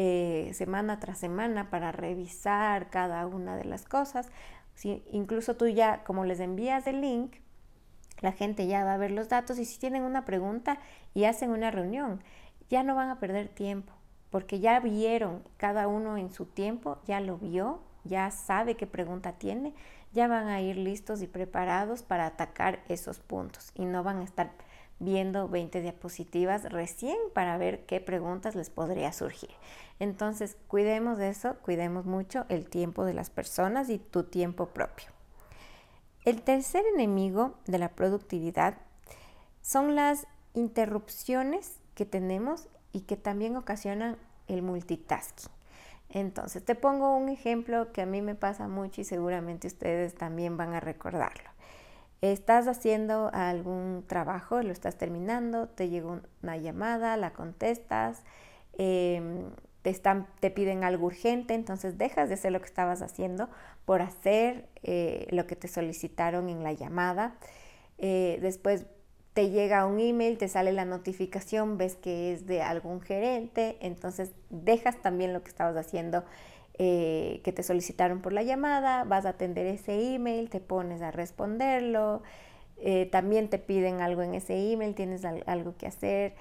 eh, 0.00 0.52
semana 0.54 1.00
tras 1.00 1.18
semana 1.18 1.70
para 1.70 1.90
revisar 1.90 2.88
cada 2.88 3.26
una 3.26 3.56
de 3.56 3.64
las 3.64 3.84
cosas. 3.84 4.30
Incluso 5.10 5.56
tú 5.56 5.66
ya, 5.66 6.04
como 6.04 6.24
les 6.24 6.38
envías 6.38 6.86
el 6.86 7.00
link, 7.00 7.34
la 8.20 8.30
gente 8.30 8.68
ya 8.68 8.84
va 8.84 8.94
a 8.94 8.96
ver 8.96 9.10
los 9.10 9.28
datos 9.28 9.58
y 9.58 9.64
si 9.64 9.80
tienen 9.80 10.04
una 10.04 10.24
pregunta 10.24 10.78
y 11.14 11.24
hacen 11.24 11.50
una 11.50 11.72
reunión, 11.72 12.22
ya 12.70 12.84
no 12.84 12.94
van 12.94 13.10
a 13.10 13.18
perder 13.18 13.48
tiempo, 13.48 13.92
porque 14.30 14.60
ya 14.60 14.78
vieron 14.78 15.42
cada 15.56 15.88
uno 15.88 16.16
en 16.16 16.30
su 16.30 16.46
tiempo, 16.46 16.98
ya 17.04 17.20
lo 17.20 17.36
vio, 17.36 17.80
ya 18.04 18.30
sabe 18.30 18.76
qué 18.76 18.86
pregunta 18.86 19.32
tiene, 19.32 19.74
ya 20.12 20.28
van 20.28 20.46
a 20.46 20.60
ir 20.60 20.76
listos 20.76 21.22
y 21.22 21.26
preparados 21.26 22.04
para 22.04 22.26
atacar 22.26 22.84
esos 22.88 23.18
puntos 23.18 23.72
y 23.74 23.84
no 23.84 24.04
van 24.04 24.18
a 24.18 24.24
estar 24.24 24.52
viendo 25.00 25.48
20 25.48 25.80
diapositivas 25.80 26.64
recién 26.64 27.16
para 27.34 27.56
ver 27.56 27.86
qué 27.86 28.00
preguntas 28.00 28.54
les 28.54 28.70
podría 28.70 29.12
surgir. 29.12 29.50
Entonces, 30.00 30.56
cuidemos 30.66 31.18
de 31.18 31.28
eso, 31.28 31.56
cuidemos 31.62 32.04
mucho 32.04 32.46
el 32.48 32.68
tiempo 32.68 33.04
de 33.04 33.14
las 33.14 33.30
personas 33.30 33.90
y 33.90 33.98
tu 33.98 34.24
tiempo 34.24 34.66
propio. 34.66 35.06
El 36.24 36.42
tercer 36.42 36.84
enemigo 36.94 37.54
de 37.66 37.78
la 37.78 37.90
productividad 37.90 38.76
son 39.62 39.94
las 39.94 40.26
interrupciones 40.54 41.78
que 41.94 42.04
tenemos 42.04 42.68
y 42.92 43.02
que 43.02 43.16
también 43.16 43.56
ocasionan 43.56 44.16
el 44.46 44.62
multitasking. 44.62 45.50
Entonces, 46.10 46.64
te 46.64 46.74
pongo 46.74 47.16
un 47.16 47.28
ejemplo 47.28 47.92
que 47.92 48.02
a 48.02 48.06
mí 48.06 48.22
me 48.22 48.34
pasa 48.34 48.66
mucho 48.66 49.00
y 49.00 49.04
seguramente 49.04 49.66
ustedes 49.66 50.14
también 50.14 50.56
van 50.56 50.72
a 50.74 50.80
recordarlo. 50.80 51.50
Estás 52.20 52.66
haciendo 52.66 53.30
algún 53.32 54.04
trabajo, 54.06 54.60
lo 54.62 54.72
estás 54.72 54.96
terminando, 54.96 55.68
te 55.68 55.88
llega 55.88 56.20
una 56.42 56.56
llamada, 56.56 57.16
la 57.16 57.32
contestas, 57.32 58.24
em, 58.76 59.50
te, 59.82 59.90
están, 59.90 60.26
te 60.40 60.50
piden 60.50 60.82
algo 60.82 61.06
urgente, 61.06 61.54
entonces 61.54 61.96
dejas 61.96 62.28
de 62.28 62.34
hacer 62.34 62.50
lo 62.50 62.58
que 62.60 62.66
estabas 62.66 63.02
haciendo 63.02 63.48
por 63.84 64.02
hacer 64.02 64.68
eh, 64.82 65.28
lo 65.30 65.46
que 65.46 65.54
te 65.54 65.68
solicitaron 65.68 66.48
en 66.48 66.64
la 66.64 66.72
llamada. 66.72 67.36
Eh, 67.98 68.38
después 68.42 68.86
te 69.32 69.50
llega 69.50 69.86
un 69.86 70.00
email, 70.00 70.38
te 70.38 70.48
sale 70.48 70.72
la 70.72 70.84
notificación, 70.84 71.78
ves 71.78 71.94
que 71.94 72.32
es 72.32 72.46
de 72.46 72.62
algún 72.62 73.00
gerente, 73.00 73.76
entonces 73.80 74.32
dejas 74.50 75.00
también 75.00 75.32
lo 75.32 75.44
que 75.44 75.50
estabas 75.50 75.76
haciendo 75.76 76.24
eh, 76.78 77.40
que 77.42 77.52
te 77.52 77.62
solicitaron 77.62 78.20
por 78.20 78.32
la 78.32 78.42
llamada, 78.42 79.04
vas 79.04 79.26
a 79.26 79.30
atender 79.30 79.66
ese 79.66 80.14
email, 80.14 80.48
te 80.48 80.60
pones 80.60 81.02
a 81.02 81.10
responderlo, 81.10 82.22
eh, 82.78 83.06
también 83.10 83.48
te 83.48 83.58
piden 83.58 84.00
algo 84.00 84.22
en 84.22 84.34
ese 84.34 84.72
email, 84.72 84.94
tienes 84.94 85.24
algo 85.24 85.76
que 85.76 85.86
hacer 85.86 86.34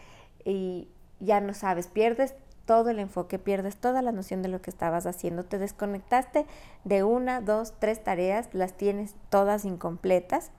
y 0.45 0.87
ya 1.19 1.41
no 1.41 1.53
sabes, 1.53 1.87
pierdes 1.87 2.35
todo 2.65 2.89
el 2.89 2.99
enfoque, 2.99 3.39
pierdes 3.39 3.77
toda 3.77 4.01
la 4.01 4.11
noción 4.11 4.43
de 4.43 4.49
lo 4.49 4.61
que 4.61 4.69
estabas 4.69 5.07
haciendo, 5.07 5.45
te 5.45 5.57
desconectaste 5.57 6.45
de 6.83 7.03
una, 7.03 7.41
dos, 7.41 7.73
tres 7.79 8.03
tareas, 8.03 8.49
las 8.53 8.73
tienes 8.73 9.15
todas 9.29 9.65
incompletas 9.65 10.51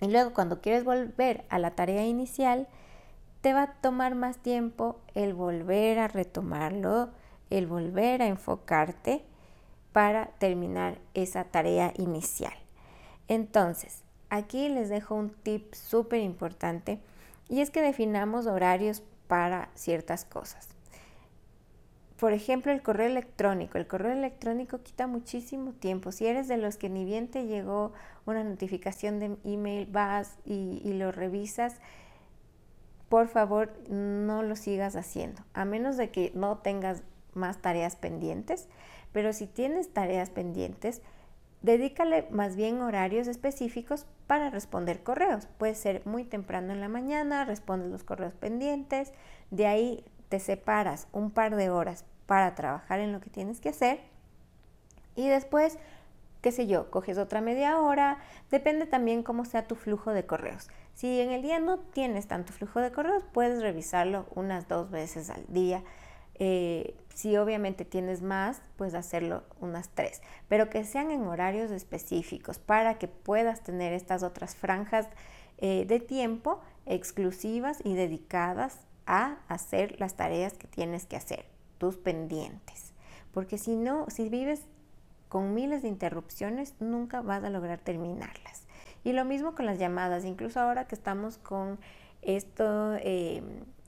y 0.00 0.08
luego 0.08 0.32
cuando 0.34 0.60
quieres 0.60 0.84
volver 0.84 1.44
a 1.48 1.58
la 1.58 1.70
tarea 1.70 2.04
inicial, 2.04 2.66
te 3.40 3.52
va 3.52 3.62
a 3.62 3.72
tomar 3.74 4.14
más 4.14 4.38
tiempo 4.38 4.98
el 5.14 5.34
volver 5.34 5.98
a 5.98 6.08
retomarlo, 6.08 7.10
el 7.50 7.66
volver 7.66 8.22
a 8.22 8.26
enfocarte 8.26 9.24
para 9.92 10.26
terminar 10.38 10.98
esa 11.14 11.44
tarea 11.44 11.92
inicial. 11.96 12.52
Entonces, 13.28 14.02
aquí 14.30 14.68
les 14.68 14.88
dejo 14.88 15.14
un 15.14 15.30
tip 15.30 15.74
súper 15.74 16.20
importante 16.20 17.00
y 17.48 17.60
es 17.60 17.70
que 17.70 17.80
definamos 17.80 18.46
horarios 18.46 19.02
para 19.28 19.70
ciertas 19.74 20.24
cosas. 20.24 20.68
Por 22.18 22.32
ejemplo, 22.32 22.72
el 22.72 22.82
correo 22.82 23.06
electrónico. 23.06 23.76
El 23.76 23.86
correo 23.86 24.12
electrónico 24.12 24.82
quita 24.82 25.06
muchísimo 25.06 25.72
tiempo. 25.72 26.12
Si 26.12 26.26
eres 26.26 26.48
de 26.48 26.56
los 26.56 26.76
que 26.76 26.88
ni 26.88 27.04
bien 27.04 27.28
te 27.28 27.46
llegó 27.46 27.92
una 28.24 28.42
notificación 28.42 29.18
de 29.20 29.36
email, 29.44 29.86
vas 29.86 30.38
y, 30.46 30.80
y 30.82 30.94
lo 30.94 31.12
revisas, 31.12 31.76
por 33.10 33.28
favor 33.28 33.72
no 33.90 34.42
lo 34.42 34.56
sigas 34.56 34.96
haciendo. 34.96 35.42
A 35.52 35.66
menos 35.66 35.98
de 35.98 36.10
que 36.10 36.32
no 36.34 36.58
tengas 36.58 37.02
más 37.36 37.58
tareas 37.58 37.96
pendientes, 37.96 38.68
pero 39.12 39.32
si 39.32 39.46
tienes 39.46 39.92
tareas 39.92 40.30
pendientes, 40.30 41.02
dedícale 41.62 42.26
más 42.30 42.56
bien 42.56 42.80
horarios 42.80 43.28
específicos 43.28 44.06
para 44.26 44.50
responder 44.50 45.02
correos. 45.02 45.46
Puede 45.58 45.74
ser 45.74 46.02
muy 46.04 46.24
temprano 46.24 46.72
en 46.72 46.80
la 46.80 46.88
mañana, 46.88 47.44
respondes 47.44 47.90
los 47.90 48.04
correos 48.04 48.34
pendientes, 48.34 49.12
de 49.50 49.66
ahí 49.66 50.04
te 50.28 50.40
separas 50.40 51.08
un 51.12 51.30
par 51.30 51.56
de 51.56 51.70
horas 51.70 52.04
para 52.26 52.54
trabajar 52.54 53.00
en 53.00 53.12
lo 53.12 53.20
que 53.20 53.30
tienes 53.30 53.60
que 53.60 53.68
hacer 53.68 54.00
y 55.14 55.28
después 55.28 55.78
qué 56.46 56.52
sé 56.52 56.68
yo, 56.68 56.92
coges 56.92 57.18
otra 57.18 57.40
media 57.40 57.80
hora, 57.80 58.18
depende 58.52 58.86
también 58.86 59.24
cómo 59.24 59.44
sea 59.44 59.66
tu 59.66 59.74
flujo 59.74 60.12
de 60.12 60.26
correos. 60.26 60.68
Si 60.94 61.20
en 61.20 61.32
el 61.32 61.42
día 61.42 61.58
no 61.58 61.80
tienes 61.80 62.28
tanto 62.28 62.52
flujo 62.52 62.78
de 62.78 62.92
correos, 62.92 63.24
puedes 63.32 63.60
revisarlo 63.62 64.26
unas 64.32 64.68
dos 64.68 64.88
veces 64.88 65.28
al 65.28 65.44
día. 65.48 65.82
Eh, 66.38 66.94
si 67.14 67.36
obviamente 67.36 67.86
tienes 67.86 68.20
más, 68.20 68.60
puedes 68.76 68.94
hacerlo 68.94 69.42
unas 69.60 69.88
tres, 69.88 70.20
pero 70.48 70.68
que 70.68 70.84
sean 70.84 71.10
en 71.10 71.26
horarios 71.26 71.70
específicos 71.70 72.58
para 72.58 72.98
que 72.98 73.08
puedas 73.08 73.62
tener 73.62 73.94
estas 73.94 74.22
otras 74.22 74.54
franjas 74.54 75.08
eh, 75.58 75.86
de 75.86 75.98
tiempo 75.98 76.60
exclusivas 76.84 77.78
y 77.82 77.94
dedicadas 77.94 78.80
a 79.06 79.38
hacer 79.48 79.98
las 79.98 80.14
tareas 80.14 80.52
que 80.54 80.66
tienes 80.66 81.06
que 81.06 81.16
hacer, 81.16 81.46
tus 81.78 81.96
pendientes. 81.96 82.92
Porque 83.32 83.56
si 83.56 83.76
no, 83.76 84.06
si 84.10 84.28
vives 84.28 84.62
con 85.28 85.54
miles 85.54 85.82
de 85.82 85.88
interrupciones, 85.88 86.74
nunca 86.80 87.22
vas 87.22 87.42
a 87.44 87.50
lograr 87.50 87.78
terminarlas. 87.78 88.66
Y 89.04 89.12
lo 89.12 89.24
mismo 89.24 89.54
con 89.54 89.66
las 89.66 89.78
llamadas, 89.78 90.24
incluso 90.24 90.60
ahora 90.60 90.86
que 90.86 90.94
estamos 90.94 91.38
con 91.38 91.78
esto, 92.22 92.94
eh, 92.96 93.42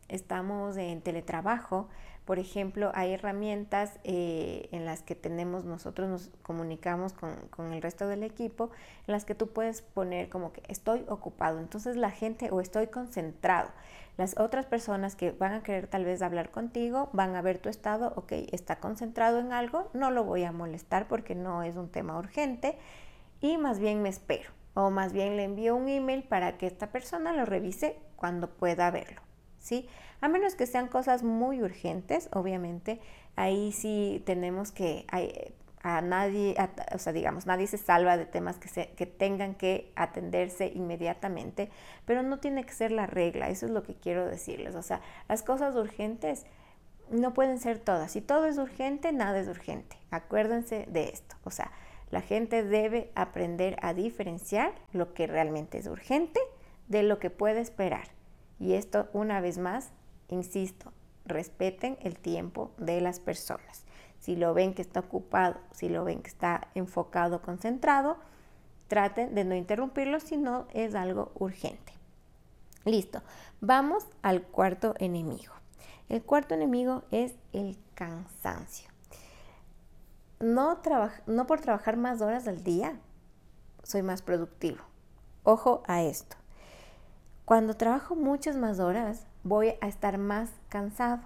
estamos 0.08 0.76
en 0.76 1.02
teletrabajo, 1.02 1.88
por 2.28 2.38
ejemplo, 2.38 2.92
hay 2.92 3.14
herramientas 3.14 3.98
eh, 4.04 4.68
en 4.70 4.84
las 4.84 5.00
que 5.00 5.14
tenemos, 5.14 5.64
nosotros 5.64 6.10
nos 6.10 6.30
comunicamos 6.42 7.14
con, 7.14 7.34
con, 7.48 7.72
el 7.72 7.80
resto 7.80 8.06
del 8.06 8.22
equipo, 8.22 8.70
en 9.06 9.12
las 9.12 9.24
que 9.24 9.34
tú 9.34 9.46
puedes 9.46 9.80
poner 9.80 10.28
como 10.28 10.52
que 10.52 10.62
estoy 10.68 11.06
ocupado, 11.08 11.58
entonces 11.58 11.96
la 11.96 12.10
gente 12.10 12.50
o 12.50 12.60
estoy 12.60 12.88
concentrado. 12.88 13.70
Las 14.18 14.38
otras 14.38 14.66
personas 14.66 15.16
que 15.16 15.30
van 15.30 15.54
a 15.54 15.62
querer 15.62 15.86
tal 15.86 16.04
vez 16.04 16.20
hablar 16.20 16.50
contigo 16.50 17.08
van 17.14 17.34
a 17.34 17.40
ver 17.40 17.60
tu 17.60 17.70
estado, 17.70 18.12
ok, 18.14 18.32
está 18.52 18.78
concentrado 18.78 19.38
en 19.38 19.54
algo, 19.54 19.88
no 19.94 20.10
lo 20.10 20.22
voy 20.22 20.44
a 20.44 20.52
molestar 20.52 21.08
porque 21.08 21.34
no 21.34 21.62
es 21.62 21.76
un 21.76 21.88
tema 21.88 22.18
urgente 22.18 22.76
y 23.40 23.56
más 23.56 23.78
bien 23.78 24.02
me 24.02 24.10
espero 24.10 24.50
o 24.74 24.90
más 24.90 25.14
bien 25.14 25.38
le 25.38 25.44
envío 25.44 25.74
un 25.74 25.88
email 25.88 26.24
para 26.24 26.58
que 26.58 26.66
esta 26.66 26.92
persona 26.92 27.32
lo 27.32 27.46
revise 27.46 27.96
cuando 28.16 28.50
pueda 28.50 28.90
verlo. 28.90 29.27
¿Sí? 29.58 29.88
A 30.20 30.28
menos 30.28 30.54
que 30.54 30.66
sean 30.66 30.88
cosas 30.88 31.22
muy 31.22 31.62
urgentes, 31.62 32.28
obviamente, 32.32 33.00
ahí 33.36 33.72
sí 33.72 34.22
tenemos 34.26 34.72
que, 34.72 35.06
a 35.82 36.00
nadie, 36.00 36.56
o 36.92 36.98
sea, 36.98 37.12
digamos, 37.12 37.46
nadie 37.46 37.66
se 37.66 37.78
salva 37.78 38.16
de 38.16 38.26
temas 38.26 38.58
que, 38.58 38.68
se, 38.68 38.90
que 38.90 39.06
tengan 39.06 39.54
que 39.54 39.92
atenderse 39.94 40.72
inmediatamente, 40.74 41.70
pero 42.04 42.22
no 42.22 42.38
tiene 42.38 42.64
que 42.64 42.72
ser 42.72 42.90
la 42.90 43.06
regla, 43.06 43.48
eso 43.48 43.66
es 43.66 43.72
lo 43.72 43.82
que 43.82 43.94
quiero 43.94 44.26
decirles. 44.26 44.74
O 44.74 44.82
sea, 44.82 45.00
las 45.28 45.42
cosas 45.42 45.76
urgentes 45.76 46.46
no 47.10 47.32
pueden 47.32 47.58
ser 47.58 47.78
todas. 47.78 48.12
Si 48.12 48.20
todo 48.20 48.46
es 48.46 48.58
urgente, 48.58 49.12
nada 49.12 49.38
es 49.38 49.48
urgente. 49.48 49.96
Acuérdense 50.10 50.86
de 50.88 51.04
esto. 51.04 51.36
O 51.44 51.50
sea, 51.50 51.70
la 52.10 52.20
gente 52.20 52.62
debe 52.62 53.10
aprender 53.14 53.76
a 53.82 53.94
diferenciar 53.94 54.72
lo 54.92 55.14
que 55.14 55.26
realmente 55.26 55.78
es 55.78 55.86
urgente 55.86 56.40
de 56.88 57.02
lo 57.02 57.18
que 57.18 57.30
puede 57.30 57.60
esperar. 57.60 58.17
Y 58.58 58.74
esto, 58.74 59.08
una 59.12 59.40
vez 59.40 59.58
más, 59.58 59.90
Insisto, 60.28 60.92
respeten 61.24 61.96
el 62.02 62.18
tiempo 62.18 62.70
de 62.76 63.00
las 63.00 63.18
personas. 63.18 63.84
Si 64.20 64.36
lo 64.36 64.52
ven 64.52 64.74
que 64.74 64.82
está 64.82 65.00
ocupado, 65.00 65.58
si 65.72 65.88
lo 65.88 66.04
ven 66.04 66.22
que 66.22 66.28
está 66.28 66.68
enfocado, 66.74 67.40
concentrado, 67.40 68.18
traten 68.88 69.34
de 69.34 69.44
no 69.44 69.54
interrumpirlo 69.54 70.20
si 70.20 70.36
no 70.36 70.66
es 70.72 70.94
algo 70.94 71.32
urgente. 71.34 71.92
Listo, 72.84 73.22
vamos 73.60 74.06
al 74.22 74.42
cuarto 74.42 74.94
enemigo. 74.98 75.52
El 76.08 76.22
cuarto 76.22 76.54
enemigo 76.54 77.04
es 77.10 77.34
el 77.52 77.78
cansancio. 77.94 78.90
No, 80.40 80.80
por 81.46 81.60
trabajar 81.60 81.96
más 81.96 82.20
horas 82.20 82.46
al 82.48 82.62
día 82.62 82.98
soy 83.82 84.02
más 84.02 84.22
productivo. 84.22 84.78
Ojo 85.42 85.82
a 85.86 86.02
esto. 86.02 86.36
Cuando 87.48 87.72
trabajo 87.72 88.14
muchas 88.14 88.56
más 88.56 88.78
horas, 88.78 89.24
voy 89.42 89.72
a 89.80 89.88
estar 89.88 90.18
más 90.18 90.50
cansado. 90.68 91.22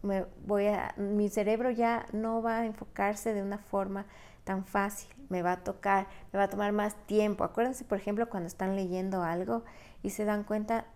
Me 0.00 0.24
voy 0.46 0.68
a, 0.68 0.94
mi 0.96 1.28
cerebro 1.28 1.70
ya 1.70 2.06
no 2.14 2.40
va 2.40 2.60
a 2.60 2.64
enfocarse 2.64 3.34
de 3.34 3.42
una 3.42 3.58
forma 3.58 4.06
tan 4.44 4.64
fácil, 4.64 5.14
me 5.28 5.42
va 5.42 5.52
a 5.52 5.62
tocar, 5.62 6.06
me 6.32 6.38
va 6.38 6.46
a 6.46 6.48
tomar 6.48 6.72
más 6.72 6.94
tiempo. 7.04 7.44
Acuérdense, 7.44 7.84
por 7.84 7.98
ejemplo, 7.98 8.30
cuando 8.30 8.46
están 8.46 8.74
leyendo 8.74 9.22
algo 9.22 9.64
y 10.02 10.08
se 10.08 10.24
dan 10.24 10.44
cuenta 10.44 10.86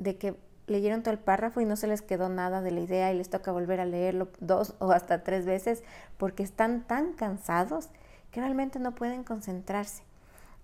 de 0.00 0.18
que 0.18 0.36
leyeron 0.66 1.04
todo 1.04 1.14
el 1.14 1.20
párrafo 1.20 1.60
y 1.60 1.64
no 1.64 1.76
se 1.76 1.86
les 1.86 2.02
quedó 2.02 2.28
nada 2.28 2.60
de 2.60 2.72
la 2.72 2.80
idea 2.80 3.12
y 3.12 3.16
les 3.16 3.30
toca 3.30 3.52
volver 3.52 3.78
a 3.78 3.84
leerlo 3.84 4.30
dos 4.40 4.74
o 4.80 4.90
hasta 4.90 5.22
tres 5.22 5.46
veces 5.46 5.84
porque 6.16 6.42
están 6.42 6.82
tan 6.88 7.12
cansados 7.12 7.88
que 8.32 8.40
realmente 8.40 8.80
no 8.80 8.96
pueden 8.96 9.22
concentrarse. 9.22 10.02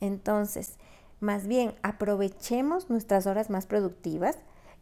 Entonces, 0.00 0.76
más 1.20 1.46
bien 1.46 1.74
aprovechemos 1.82 2.90
nuestras 2.90 3.26
horas 3.26 3.50
más 3.50 3.66
productivas, 3.66 4.36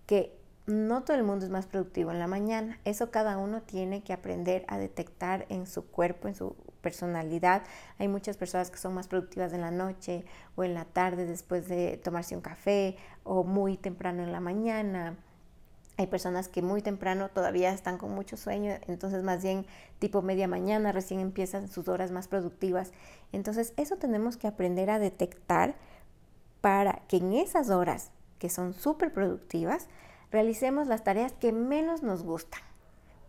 que 0.07 0.37
no 0.67 1.05
todo 1.05 1.17
el 1.17 1.23
mundo 1.23 1.45
es 1.45 1.51
más 1.51 1.67
productivo 1.67 2.11
en 2.11 2.19
la 2.19 2.27
mañana. 2.27 2.81
Eso 2.85 3.11
cada 3.11 3.39
uno 3.39 3.63
tiene 3.63 4.03
que 4.03 4.13
aprender 4.13 4.65
a 4.69 4.79
detectar 4.79 5.47
en 5.49 5.67
su 5.67 5.87
cuerpo, 5.87 6.29
en 6.29 6.35
su 6.35 6.57
personalidad. 6.81 7.63
Hay 7.99 8.09
muchas 8.09 8.37
personas 8.37 8.71
que 8.71 8.79
son 8.79 8.95
más 8.95 9.09
productivas 9.09 9.53
en 9.53 9.61
la 9.61 9.71
noche 9.71 10.25
o 10.57 10.65
en 10.65 10.75
la 10.75 10.85
tarde 10.85 11.25
después 11.25 11.69
de 11.69 11.97
tomarse 11.99 12.35
un 12.35 12.43
café 12.43 12.97
o 13.23 13.45
muy 13.45 13.77
temprano 13.77 14.23
en 14.23 14.33
la 14.33 14.41
mañana. 14.41 15.17
Hay 15.99 16.09
personas 16.09 16.49
que 16.49 16.63
muy 16.63 16.83
temprano 16.83 17.31
todavía 17.31 17.73
están 17.73 17.97
con 17.97 18.11
mucho 18.11 18.37
sueño, 18.37 18.75
entonces 18.87 19.23
más 19.23 19.43
bien 19.43 19.65
tipo 19.99 20.21
media 20.21 20.47
mañana 20.47 20.93
recién 20.93 21.21
empiezan 21.21 21.69
sus 21.69 21.89
horas 21.89 22.11
más 22.11 22.29
productivas. 22.29 22.93
Entonces 23.33 23.73
eso 23.77 23.97
tenemos 23.97 24.37
que 24.37 24.47
aprender 24.47 24.91
a 24.91 24.99
detectar 24.99 25.77
para 26.61 27.03
que 27.09 27.19
en 27.19 27.33
esas 27.33 27.71
horas 27.71 28.11
que 28.39 28.51
son 28.51 28.75
súper 28.75 29.13
productivas, 29.13 29.89
realicemos 30.31 30.87
las 30.87 31.05
tareas 31.05 31.33
que 31.33 31.53
menos 31.53 32.03
nos 32.03 32.23
gustan, 32.23 32.61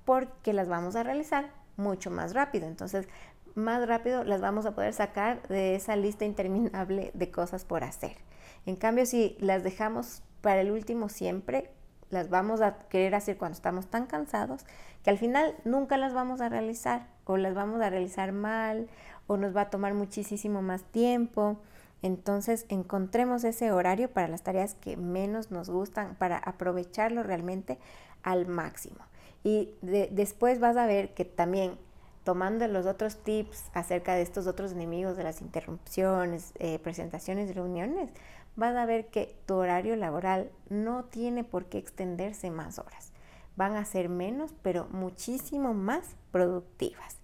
porque 0.05 0.53
las 0.53 0.67
vamos 0.67 0.95
a 0.95 1.03
realizar 1.03 1.51
mucho 1.77 2.11
más 2.11 2.33
rápido. 2.33 2.67
Entonces, 2.67 3.07
más 3.55 3.87
rápido 3.87 4.23
las 4.23 4.41
vamos 4.41 4.65
a 4.65 4.75
poder 4.75 4.93
sacar 4.93 5.47
de 5.47 5.75
esa 5.75 5.95
lista 5.95 6.25
interminable 6.25 7.11
de 7.13 7.31
cosas 7.31 7.65
por 7.65 7.83
hacer. 7.83 8.17
En 8.65 8.75
cambio, 8.75 9.05
si 9.05 9.37
las 9.39 9.63
dejamos 9.63 10.21
para 10.41 10.61
el 10.61 10.71
último 10.71 11.09
siempre, 11.09 11.71
las 12.09 12.29
vamos 12.29 12.61
a 12.61 12.77
querer 12.89 13.15
hacer 13.15 13.37
cuando 13.37 13.55
estamos 13.55 13.87
tan 13.87 14.05
cansados 14.05 14.65
que 15.03 15.09
al 15.09 15.17
final 15.17 15.55
nunca 15.65 15.97
las 15.97 16.13
vamos 16.13 16.41
a 16.41 16.49
realizar 16.49 17.07
o 17.25 17.37
las 17.37 17.53
vamos 17.53 17.81
a 17.81 17.89
realizar 17.89 18.31
mal 18.31 18.87
o 19.25 19.37
nos 19.37 19.55
va 19.55 19.61
a 19.61 19.69
tomar 19.69 19.93
muchísimo 19.93 20.61
más 20.61 20.83
tiempo. 20.83 21.59
Entonces 22.01 22.65
encontremos 22.69 23.43
ese 23.43 23.71
horario 23.71 24.09
para 24.11 24.27
las 24.27 24.43
tareas 24.43 24.75
que 24.75 24.97
menos 24.97 25.51
nos 25.51 25.69
gustan, 25.69 26.15
para 26.15 26.37
aprovecharlo 26.37 27.23
realmente 27.23 27.79
al 28.23 28.47
máximo. 28.47 28.99
Y 29.43 29.73
después 29.81 30.59
vas 30.59 30.77
a 30.77 30.85
ver 30.85 31.13
que 31.13 31.25
también 31.25 31.77
tomando 32.23 32.67
los 32.67 32.85
otros 32.85 33.23
tips 33.23 33.65
acerca 33.73 34.13
de 34.13 34.21
estos 34.21 34.47
otros 34.47 34.73
enemigos 34.73 35.15
de 35.15 35.23
las 35.23 35.41
interrupciones, 35.41 36.51
eh, 36.59 36.77
presentaciones 36.79 37.55
reuniones, 37.55 38.09
vas 38.57 38.75
a 38.75 38.85
ver 38.85 39.07
que 39.07 39.35
tu 39.45 39.55
horario 39.55 39.95
laboral 39.95 40.51
no 40.69 41.05
tiene 41.05 41.43
por 41.43 41.65
qué 41.65 41.77
extenderse 41.77 42.51
más 42.51 42.79
horas. 42.79 43.13
Van 43.55 43.75
a 43.75 43.85
ser 43.85 44.09
menos, 44.09 44.53
pero 44.61 44.87
muchísimo 44.91 45.73
más 45.73 46.15
productivas. 46.31 47.17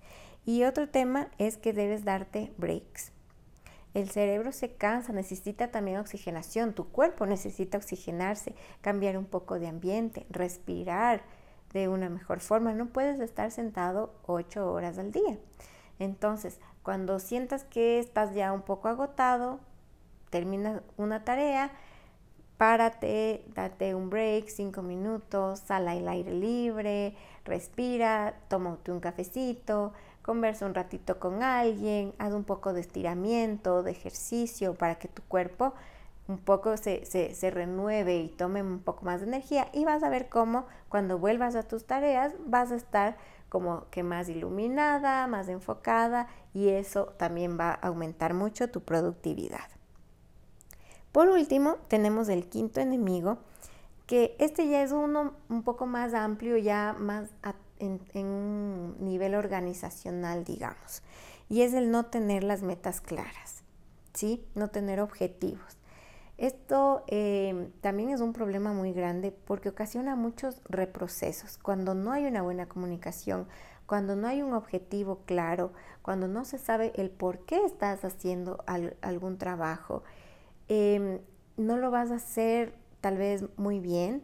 Y 0.45 0.63
otro 0.63 0.87
tema 0.89 1.27
es 1.37 1.57
que 1.57 1.73
debes 1.73 2.05
darte 2.05 2.53
breaks 2.57 3.12
el 3.93 4.09
cerebro 4.09 4.51
se 4.51 4.73
cansa, 4.73 5.13
necesita 5.13 5.69
también 5.69 5.99
oxigenación, 5.99 6.73
tu 6.73 6.89
cuerpo 6.89 7.25
necesita 7.25 7.77
oxigenarse, 7.77 8.55
cambiar 8.81 9.17
un 9.17 9.25
poco 9.25 9.59
de 9.59 9.67
ambiente, 9.67 10.25
respirar 10.29 11.23
de 11.73 11.87
una 11.87 12.09
mejor 12.09 12.39
forma. 12.39 12.73
No 12.73 12.87
puedes 12.87 13.19
estar 13.19 13.51
sentado 13.51 14.13
ocho 14.25 14.71
horas 14.71 14.97
al 14.97 15.11
día. 15.11 15.37
Entonces, 15.99 16.59
cuando 16.81 17.19
sientas 17.19 17.63
que 17.63 17.99
estás 17.99 18.33
ya 18.33 18.51
un 18.51 18.63
poco 18.63 18.87
agotado, 18.87 19.59
termina 20.29 20.81
una 20.97 21.23
tarea, 21.23 21.71
párate, 22.57 23.45
date 23.53 23.93
un 23.93 24.09
break, 24.09 24.47
cinco 24.47 24.81
minutos, 24.81 25.59
sal 25.59 25.87
al 25.87 26.07
aire 26.07 26.33
libre, 26.33 27.15
respira, 27.45 28.35
tómate 28.47 28.91
un 28.91 28.99
cafecito, 28.99 29.93
conversa 30.23 30.65
un 30.65 30.73
ratito 30.73 31.19
con 31.19 31.43
alguien, 31.43 32.15
haz 32.17 32.33
un 32.33 32.45
poco 32.45 32.73
de 32.73 32.81
estiramiento, 32.81 33.83
de 33.83 33.91
ejercicio 33.91 34.73
para 34.73 34.95
que 34.95 35.07
tu 35.07 35.21
cuerpo 35.23 35.73
un 36.27 36.37
poco 36.37 36.77
se, 36.77 37.05
se, 37.05 37.51
renueve 37.51 38.15
y 38.15 38.29
tome 38.29 38.61
un 38.61 38.79
poco 38.79 39.03
más 39.03 39.19
de 39.19 39.27
energía 39.27 39.67
y 39.73 39.83
vas 39.83 40.03
a 40.03 40.09
ver 40.09 40.29
cómo 40.29 40.65
cuando 40.87 41.19
vuelvas 41.19 41.55
a 41.55 41.63
tus 41.63 41.85
tareas 41.85 42.33
vas 42.45 42.71
a 42.71 42.75
estar 42.75 43.17
como 43.49 43.89
que 43.91 44.03
más 44.03 44.29
iluminada, 44.29 45.27
más 45.27 45.49
enfocada 45.49 46.27
y 46.53 46.69
eso 46.69 47.13
también 47.17 47.59
va 47.59 47.71
a 47.71 47.87
aumentar 47.87 48.33
mucho 48.33 48.71
tu 48.71 48.81
productividad. 48.81 49.67
Por 51.11 51.27
último, 51.27 51.75
tenemos 51.89 52.29
el 52.29 52.47
quinto 52.47 52.79
enemigo, 52.79 53.37
que 54.07 54.35
este 54.39 54.67
ya 54.67 54.81
es 54.81 54.91
uno 54.91 55.33
un 55.49 55.61
poco 55.63 55.85
más 55.85 56.13
amplio, 56.13 56.57
ya 56.57 56.95
más 56.97 57.29
en, 57.83 58.25
un 58.25 58.95
nivel 58.99 59.35
organizacional, 59.35 60.43
digamos, 60.43 61.01
y 61.49 61.61
es 61.61 61.73
el 61.73 61.91
no 61.91 62.05
tener 62.05 62.43
las 62.43 62.61
metas 62.61 63.01
claras, 63.01 63.63
¿sí? 64.13 64.45
No 64.55 64.69
tener 64.69 64.99
objetivos. 64.99 65.77
Esto 66.37 67.03
eh, 67.07 67.69
también 67.81 68.09
es 68.09 68.19
un 68.19 68.33
problema 68.33 68.73
muy 68.73 68.91
grande 68.91 69.31
porque 69.31 69.69
ocasiona 69.69 70.15
muchos 70.15 70.61
reprocesos. 70.65 71.57
Cuando 71.57 71.93
no 71.93 72.11
hay 72.11 72.25
una 72.25 72.41
buena 72.41 72.67
comunicación, 72.67 73.47
cuando 73.85 74.15
no 74.15 74.27
hay 74.27 74.41
un 74.41 74.53
objetivo 74.53 75.19
claro, 75.25 75.73
cuando 76.01 76.27
no 76.27 76.45
se 76.45 76.57
sabe 76.57 76.91
el 76.95 77.11
por 77.11 77.45
qué 77.45 77.63
estás 77.65 78.03
haciendo 78.03 78.63
algún 79.01 79.37
trabajo, 79.37 80.03
em, 80.67 81.19
no 81.57 81.77
lo 81.77 81.91
vas 81.91 82.11
a 82.11 82.15
hacer 82.15 82.73
tal 83.01 83.17
vez 83.17 83.45
muy 83.57 83.79
bien 83.79 84.23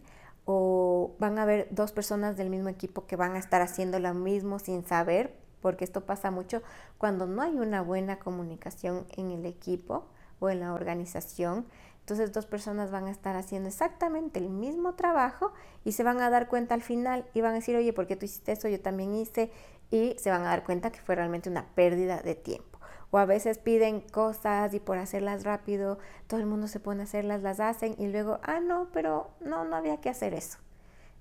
o 0.51 1.11
van 1.19 1.37
a 1.37 1.43
haber 1.43 1.67
dos 1.69 1.91
personas 1.91 2.35
del 2.35 2.49
mismo 2.49 2.69
equipo 2.69 3.05
que 3.05 3.15
van 3.15 3.35
a 3.35 3.37
estar 3.37 3.61
haciendo 3.61 3.99
lo 3.99 4.15
mismo 4.15 4.57
sin 4.57 4.83
saber, 4.83 5.35
porque 5.61 5.83
esto 5.83 6.07
pasa 6.07 6.31
mucho 6.31 6.63
cuando 6.97 7.27
no 7.27 7.43
hay 7.43 7.53
una 7.53 7.83
buena 7.83 8.17
comunicación 8.17 9.05
en 9.15 9.29
el 9.29 9.45
equipo 9.45 10.07
o 10.39 10.49
en 10.49 10.61
la 10.61 10.73
organización. 10.73 11.67
Entonces 11.99 12.33
dos 12.33 12.47
personas 12.47 12.89
van 12.89 13.05
a 13.05 13.11
estar 13.11 13.35
haciendo 13.35 13.69
exactamente 13.69 14.39
el 14.39 14.49
mismo 14.49 14.95
trabajo 14.95 15.53
y 15.85 15.91
se 15.91 16.01
van 16.01 16.19
a 16.19 16.31
dar 16.31 16.47
cuenta 16.47 16.73
al 16.73 16.81
final 16.81 17.25
y 17.35 17.41
van 17.41 17.51
a 17.51 17.55
decir, 17.55 17.75
oye, 17.75 17.93
¿por 17.93 18.07
qué 18.07 18.15
tú 18.15 18.25
hiciste 18.25 18.53
eso? 18.53 18.67
Yo 18.67 18.81
también 18.81 19.13
hice 19.13 19.51
y 19.91 20.15
se 20.17 20.31
van 20.31 20.41
a 20.41 20.45
dar 20.45 20.63
cuenta 20.63 20.91
que 20.91 20.99
fue 20.99 21.13
realmente 21.13 21.51
una 21.51 21.67
pérdida 21.75 22.23
de 22.23 22.33
tiempo. 22.33 22.68
O 23.11 23.17
a 23.17 23.25
veces 23.25 23.57
piden 23.57 24.01
cosas 24.01 24.73
y 24.73 24.79
por 24.79 24.97
hacerlas 24.97 25.43
rápido, 25.43 25.97
todo 26.27 26.39
el 26.39 26.45
mundo 26.45 26.67
se 26.67 26.79
pone 26.79 27.01
a 27.01 27.03
hacerlas, 27.05 27.41
las 27.41 27.59
hacen 27.59 27.95
y 27.97 28.07
luego, 28.07 28.39
ah, 28.43 28.59
no, 28.59 28.87
pero 28.93 29.31
no, 29.39 29.65
no 29.65 29.75
había 29.75 29.97
que 29.97 30.09
hacer 30.09 30.33
eso. 30.33 30.59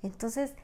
Entonces, 0.03 0.55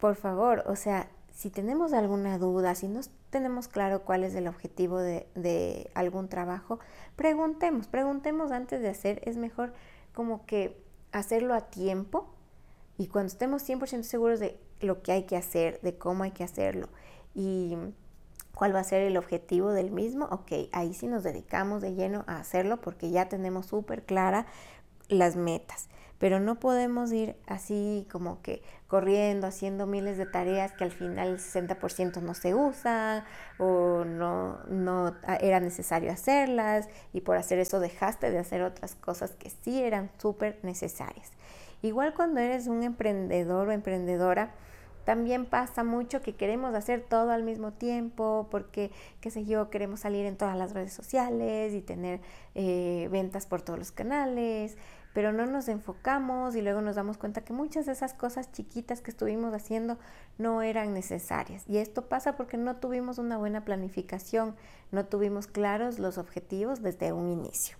por 0.00 0.16
favor, 0.16 0.64
o 0.66 0.76
sea, 0.76 1.08
si 1.32 1.50
tenemos 1.50 1.92
alguna 1.92 2.38
duda, 2.38 2.74
si 2.74 2.88
no 2.88 3.00
tenemos 3.30 3.68
claro 3.68 4.02
cuál 4.02 4.24
es 4.24 4.34
el 4.34 4.48
objetivo 4.48 4.98
de, 4.98 5.90
algún 5.94 6.28
trabajo, 6.28 6.80
preguntemos, 7.16 7.86
preguntemos 7.86 8.50
antes 8.50 8.82
de 8.82 8.88
hacer. 8.88 9.22
Es 9.24 9.36
mejor 9.36 9.72
como 10.14 10.44
que 10.44 10.82
hacerlo 11.12 11.54
a 11.54 11.62
tiempo 11.62 12.28
y 12.98 13.06
cuando 13.06 13.28
estemos 13.28 13.68
100% 13.68 14.02
seguros 14.02 14.40
de 14.40 14.58
lo 14.80 15.02
que 15.02 15.12
hay 15.12 15.24
que 15.24 15.36
hacer, 15.36 15.80
de 15.80 15.96
cómo 15.96 16.24
hay 16.24 16.32
que 16.32 16.44
hacerlo 16.44 16.88
y 17.34 17.76
cuál 18.54 18.74
va 18.74 18.80
a 18.80 18.84
ser 18.84 19.02
el 19.02 19.16
objetivo 19.16 19.72
del 19.72 19.90
mismo, 19.90 20.26
ok, 20.26 20.52
ahí 20.72 20.94
sí 20.94 21.06
nos 21.06 21.22
dedicamos 21.22 21.82
de 21.82 21.94
lleno 21.94 22.24
a 22.26 22.38
hacerlo 22.38 22.80
porque 22.80 23.10
ya 23.10 23.28
tenemos 23.28 23.66
súper 23.66 24.04
clara 24.04 24.46
las 25.08 25.36
metas 25.36 25.88
pero 26.20 26.38
no 26.38 26.60
podemos 26.60 27.10
ir 27.12 27.34
así 27.46 28.06
como 28.12 28.42
que 28.42 28.62
corriendo, 28.88 29.46
haciendo 29.46 29.86
miles 29.86 30.18
de 30.18 30.26
tareas 30.26 30.70
que 30.72 30.84
al 30.84 30.92
final 30.92 31.28
el 31.28 31.38
60% 31.38 32.20
no 32.20 32.34
se 32.34 32.54
usan 32.54 33.24
o 33.58 34.04
no, 34.04 34.58
no 34.68 35.16
era 35.40 35.60
necesario 35.60 36.12
hacerlas 36.12 36.90
y 37.14 37.22
por 37.22 37.38
hacer 37.38 37.58
eso 37.58 37.80
dejaste 37.80 38.30
de 38.30 38.38
hacer 38.38 38.60
otras 38.60 38.96
cosas 38.96 39.32
que 39.32 39.48
sí 39.48 39.82
eran 39.82 40.10
súper 40.18 40.58
necesarias. 40.62 41.30
Igual 41.80 42.12
cuando 42.12 42.40
eres 42.40 42.66
un 42.66 42.82
emprendedor 42.82 43.68
o 43.68 43.72
emprendedora, 43.72 44.52
también 45.04 45.46
pasa 45.46 45.84
mucho 45.84 46.20
que 46.20 46.34
queremos 46.34 46.74
hacer 46.74 47.04
todo 47.08 47.30
al 47.30 47.42
mismo 47.42 47.72
tiempo 47.72 48.48
porque, 48.50 48.90
qué 49.20 49.30
sé 49.30 49.44
yo, 49.44 49.70
queremos 49.70 50.00
salir 50.00 50.26
en 50.26 50.36
todas 50.36 50.56
las 50.56 50.72
redes 50.72 50.92
sociales 50.92 51.72
y 51.74 51.80
tener 51.80 52.20
eh, 52.54 53.08
ventas 53.10 53.46
por 53.46 53.62
todos 53.62 53.78
los 53.78 53.92
canales 53.92 54.76
pero 55.12 55.32
no 55.32 55.46
nos 55.46 55.68
enfocamos 55.68 56.54
y 56.54 56.62
luego 56.62 56.80
nos 56.80 56.96
damos 56.96 57.18
cuenta 57.18 57.42
que 57.42 57.52
muchas 57.52 57.86
de 57.86 57.92
esas 57.92 58.14
cosas 58.14 58.52
chiquitas 58.52 59.00
que 59.00 59.10
estuvimos 59.10 59.52
haciendo 59.54 59.98
no 60.38 60.62
eran 60.62 60.94
necesarias. 60.94 61.64
Y 61.66 61.78
esto 61.78 62.08
pasa 62.08 62.36
porque 62.36 62.56
no 62.56 62.76
tuvimos 62.76 63.18
una 63.18 63.36
buena 63.36 63.64
planificación, 63.64 64.54
no 64.92 65.06
tuvimos 65.06 65.46
claros 65.46 65.98
los 65.98 66.18
objetivos 66.18 66.82
desde 66.82 67.12
un 67.12 67.28
inicio. 67.28 67.76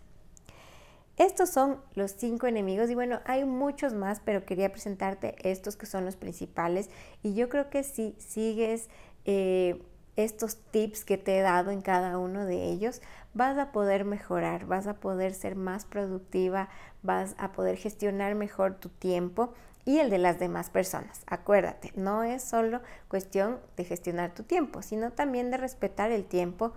Estos 1.21 1.51
son 1.51 1.83
los 1.93 2.13
cinco 2.13 2.47
enemigos 2.47 2.89
y 2.89 2.95
bueno, 2.95 3.21
hay 3.27 3.45
muchos 3.45 3.93
más, 3.93 4.23
pero 4.25 4.47
quería 4.47 4.73
presentarte 4.73 5.37
estos 5.47 5.77
que 5.77 5.85
son 5.85 6.07
los 6.07 6.17
principales 6.17 6.89
y 7.23 7.35
yo 7.35 7.51
creo 7.51 7.69
que 7.69 7.83
si 7.83 8.17
sigues 8.19 8.89
eh, 9.27 9.83
estos 10.17 10.57
tips 10.71 11.05
que 11.05 11.19
te 11.19 11.37
he 11.37 11.43
dado 11.43 11.73
en 11.73 11.83
cada 11.83 12.17
uno 12.17 12.47
de 12.47 12.71
ellos, 12.71 13.03
vas 13.35 13.59
a 13.59 13.71
poder 13.71 14.07
mejorar, 14.07 14.65
vas 14.65 14.87
a 14.87 14.95
poder 14.95 15.35
ser 15.35 15.57
más 15.57 15.85
productiva, 15.85 16.71
vas 17.03 17.35
a 17.37 17.53
poder 17.53 17.77
gestionar 17.77 18.35
mejor 18.35 18.77
tu 18.77 18.89
tiempo 18.89 19.53
y 19.85 19.99
el 19.99 20.09
de 20.09 20.17
las 20.17 20.39
demás 20.39 20.71
personas. 20.71 21.21
Acuérdate, 21.27 21.93
no 21.97 22.25
es 22.25 22.43
solo 22.43 22.81
cuestión 23.09 23.61
de 23.77 23.85
gestionar 23.85 24.33
tu 24.33 24.45
tiempo, 24.45 24.81
sino 24.81 25.11
también 25.13 25.51
de 25.51 25.59
respetar 25.59 26.13
el 26.13 26.25
tiempo 26.25 26.73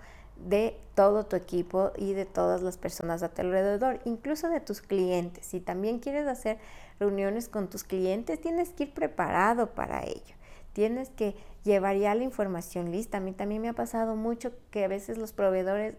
de 0.47 0.77
todo 0.95 1.25
tu 1.25 1.35
equipo 1.35 1.91
y 1.97 2.13
de 2.13 2.25
todas 2.25 2.61
las 2.61 2.77
personas 2.77 3.23
a 3.23 3.29
tu 3.29 3.41
alrededor, 3.41 3.99
incluso 4.05 4.49
de 4.49 4.59
tus 4.59 4.81
clientes. 4.81 5.45
Si 5.45 5.59
también 5.59 5.99
quieres 5.99 6.27
hacer 6.27 6.57
reuniones 6.99 7.49
con 7.49 7.69
tus 7.69 7.83
clientes, 7.83 8.39
tienes 8.39 8.69
que 8.71 8.83
ir 8.83 8.93
preparado 8.93 9.73
para 9.73 10.03
ello. 10.03 10.35
Tienes 10.73 11.09
que 11.09 11.35
llevar 11.63 11.97
ya 11.97 12.15
la 12.15 12.23
información 12.23 12.91
lista. 12.91 13.17
A 13.17 13.21
mí 13.21 13.31
también 13.31 13.61
me 13.61 13.69
ha 13.69 13.73
pasado 13.73 14.15
mucho 14.15 14.51
que 14.71 14.83
a 14.83 14.87
veces 14.87 15.17
los 15.17 15.33
proveedores 15.33 15.95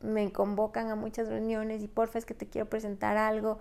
me 0.00 0.30
convocan 0.32 0.90
a 0.90 0.96
muchas 0.96 1.28
reuniones 1.28 1.82
y 1.82 1.88
porfa 1.88 2.18
es 2.18 2.24
que 2.24 2.34
te 2.34 2.46
quiero 2.46 2.68
presentar 2.68 3.16
algo. 3.16 3.58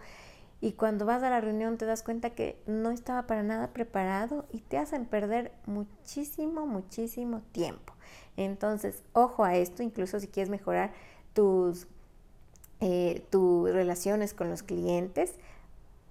Y 0.62 0.74
cuando 0.74 1.06
vas 1.06 1.24
a 1.24 1.30
la 1.30 1.42
reunión 1.42 1.78
te 1.78 1.86
das 1.86 2.04
cuenta 2.04 2.30
que 2.30 2.62
no 2.68 2.92
estaba 2.92 3.28
para 3.28 3.44
nada 3.44 3.74
preparado 3.74 4.46
y 4.52 4.62
te 4.62 4.78
hacen 4.78 5.06
perder 5.06 5.52
muchísimo, 5.66 6.66
muchísimo 6.66 7.42
tiempo. 7.52 7.93
Entonces, 8.38 9.04
ojo 9.14 9.44
a 9.44 9.56
esto, 9.56 9.84
incluso 9.84 10.20
si 10.20 10.28
quieres 10.28 10.50
mejorar 10.50 10.92
tus, 11.34 11.88
eh, 12.80 13.24
tus 13.30 13.72
relaciones 13.72 14.34
con 14.34 14.50
los 14.50 14.64
clientes, 14.64 15.36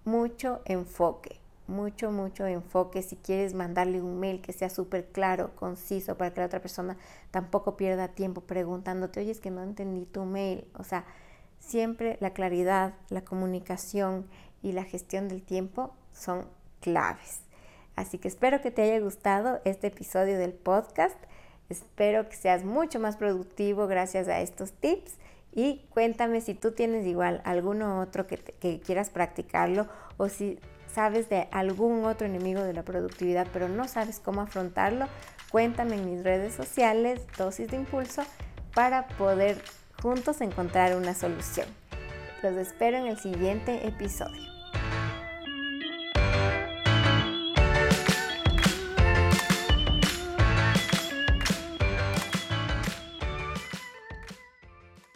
mucho 0.05 0.61
enfoque 0.65 1.43
mucho, 1.67 2.13
mucho 2.13 2.47
enfoque. 2.47 3.03
Si 3.03 3.17
quieres 3.17 3.55
mandarle 3.55 4.01
un 4.01 4.21
mail 4.21 4.41
que 4.41 4.53
sea 4.53 4.71
súper 4.71 5.07
claro, 5.07 5.55
conciso, 5.57 6.17
para 6.17 6.33
que 6.33 6.41
la 6.41 6.47
otra 6.47 6.61
persona 6.61 6.97
tampoco 7.31 7.77
pierda 7.77 8.09
tiempo 8.09 8.43
preguntándote, 8.43 9.21
oye, 9.21 9.33
es 9.33 9.41
que 9.41 9.51
no 9.51 9.63
entendí 9.63 10.05
tu 10.05 10.25
mail. 10.25 10.67
O 10.75 10.85
sea, 10.85 11.05
siempre 11.59 12.19
la 12.21 12.33
claridad, 12.33 12.95
la 13.09 13.25
comunicación 13.25 14.27
y 14.63 14.73
la 14.73 14.85
gestión 14.85 15.29
del 15.29 15.43
tiempo 15.43 15.95
son 16.13 16.47
claves. 16.81 17.41
Así 17.97 18.19
que 18.19 18.29
espero 18.29 18.61
que 18.61 18.71
te 18.71 18.83
haya 18.83 19.01
gustado 19.01 19.61
este 19.65 19.89
episodio 19.89 20.39
del 20.39 20.53
podcast. 20.53 21.17
Espero 21.73 22.29
que 22.29 22.37
seas 22.37 22.65
mucho 22.65 23.01
más 23.01 23.17
productivo 23.17 23.87
gracias 23.87 24.29
a 24.29 24.41
estos 24.41 24.73
tips. 24.73 25.15
Y 25.55 25.87
cuéntame 25.91 26.41
si 26.41 26.55
tú 26.55 26.73
tienes 26.73 27.07
igual 27.07 27.41
alguno 27.45 28.01
otro 28.01 28.27
que, 28.27 28.37
que 28.37 28.81
quieras 28.81 29.11
practicarlo 29.11 29.89
o 30.19 30.29
si 30.29 30.59
sabes 30.93 31.29
de 31.31 31.49
algún 31.51 32.05
otro 32.05 32.27
enemigo 32.27 32.63
de 32.63 32.75
la 32.75 32.83
productividad, 32.83 33.47
pero 33.53 33.69
no 33.69 33.89
sabes 33.89 34.21
cómo 34.21 34.43
afrontarlo, 34.43 35.07
cuéntame 35.51 35.97
en 35.97 36.11
mis 36.11 36.23
redes 36.23 36.55
sociales, 36.55 37.21
dosis 37.39 37.69
de 37.69 37.77
impulso, 37.79 38.23
para 38.75 39.09
poder 39.09 39.57
juntos 40.03 40.41
encontrar 40.41 40.97
una 40.97 41.15
solución. 41.15 41.67
Los 42.43 42.57
espero 42.57 42.99
en 42.99 43.07
el 43.07 43.19
siguiente 43.19 43.87
episodio. 43.87 44.52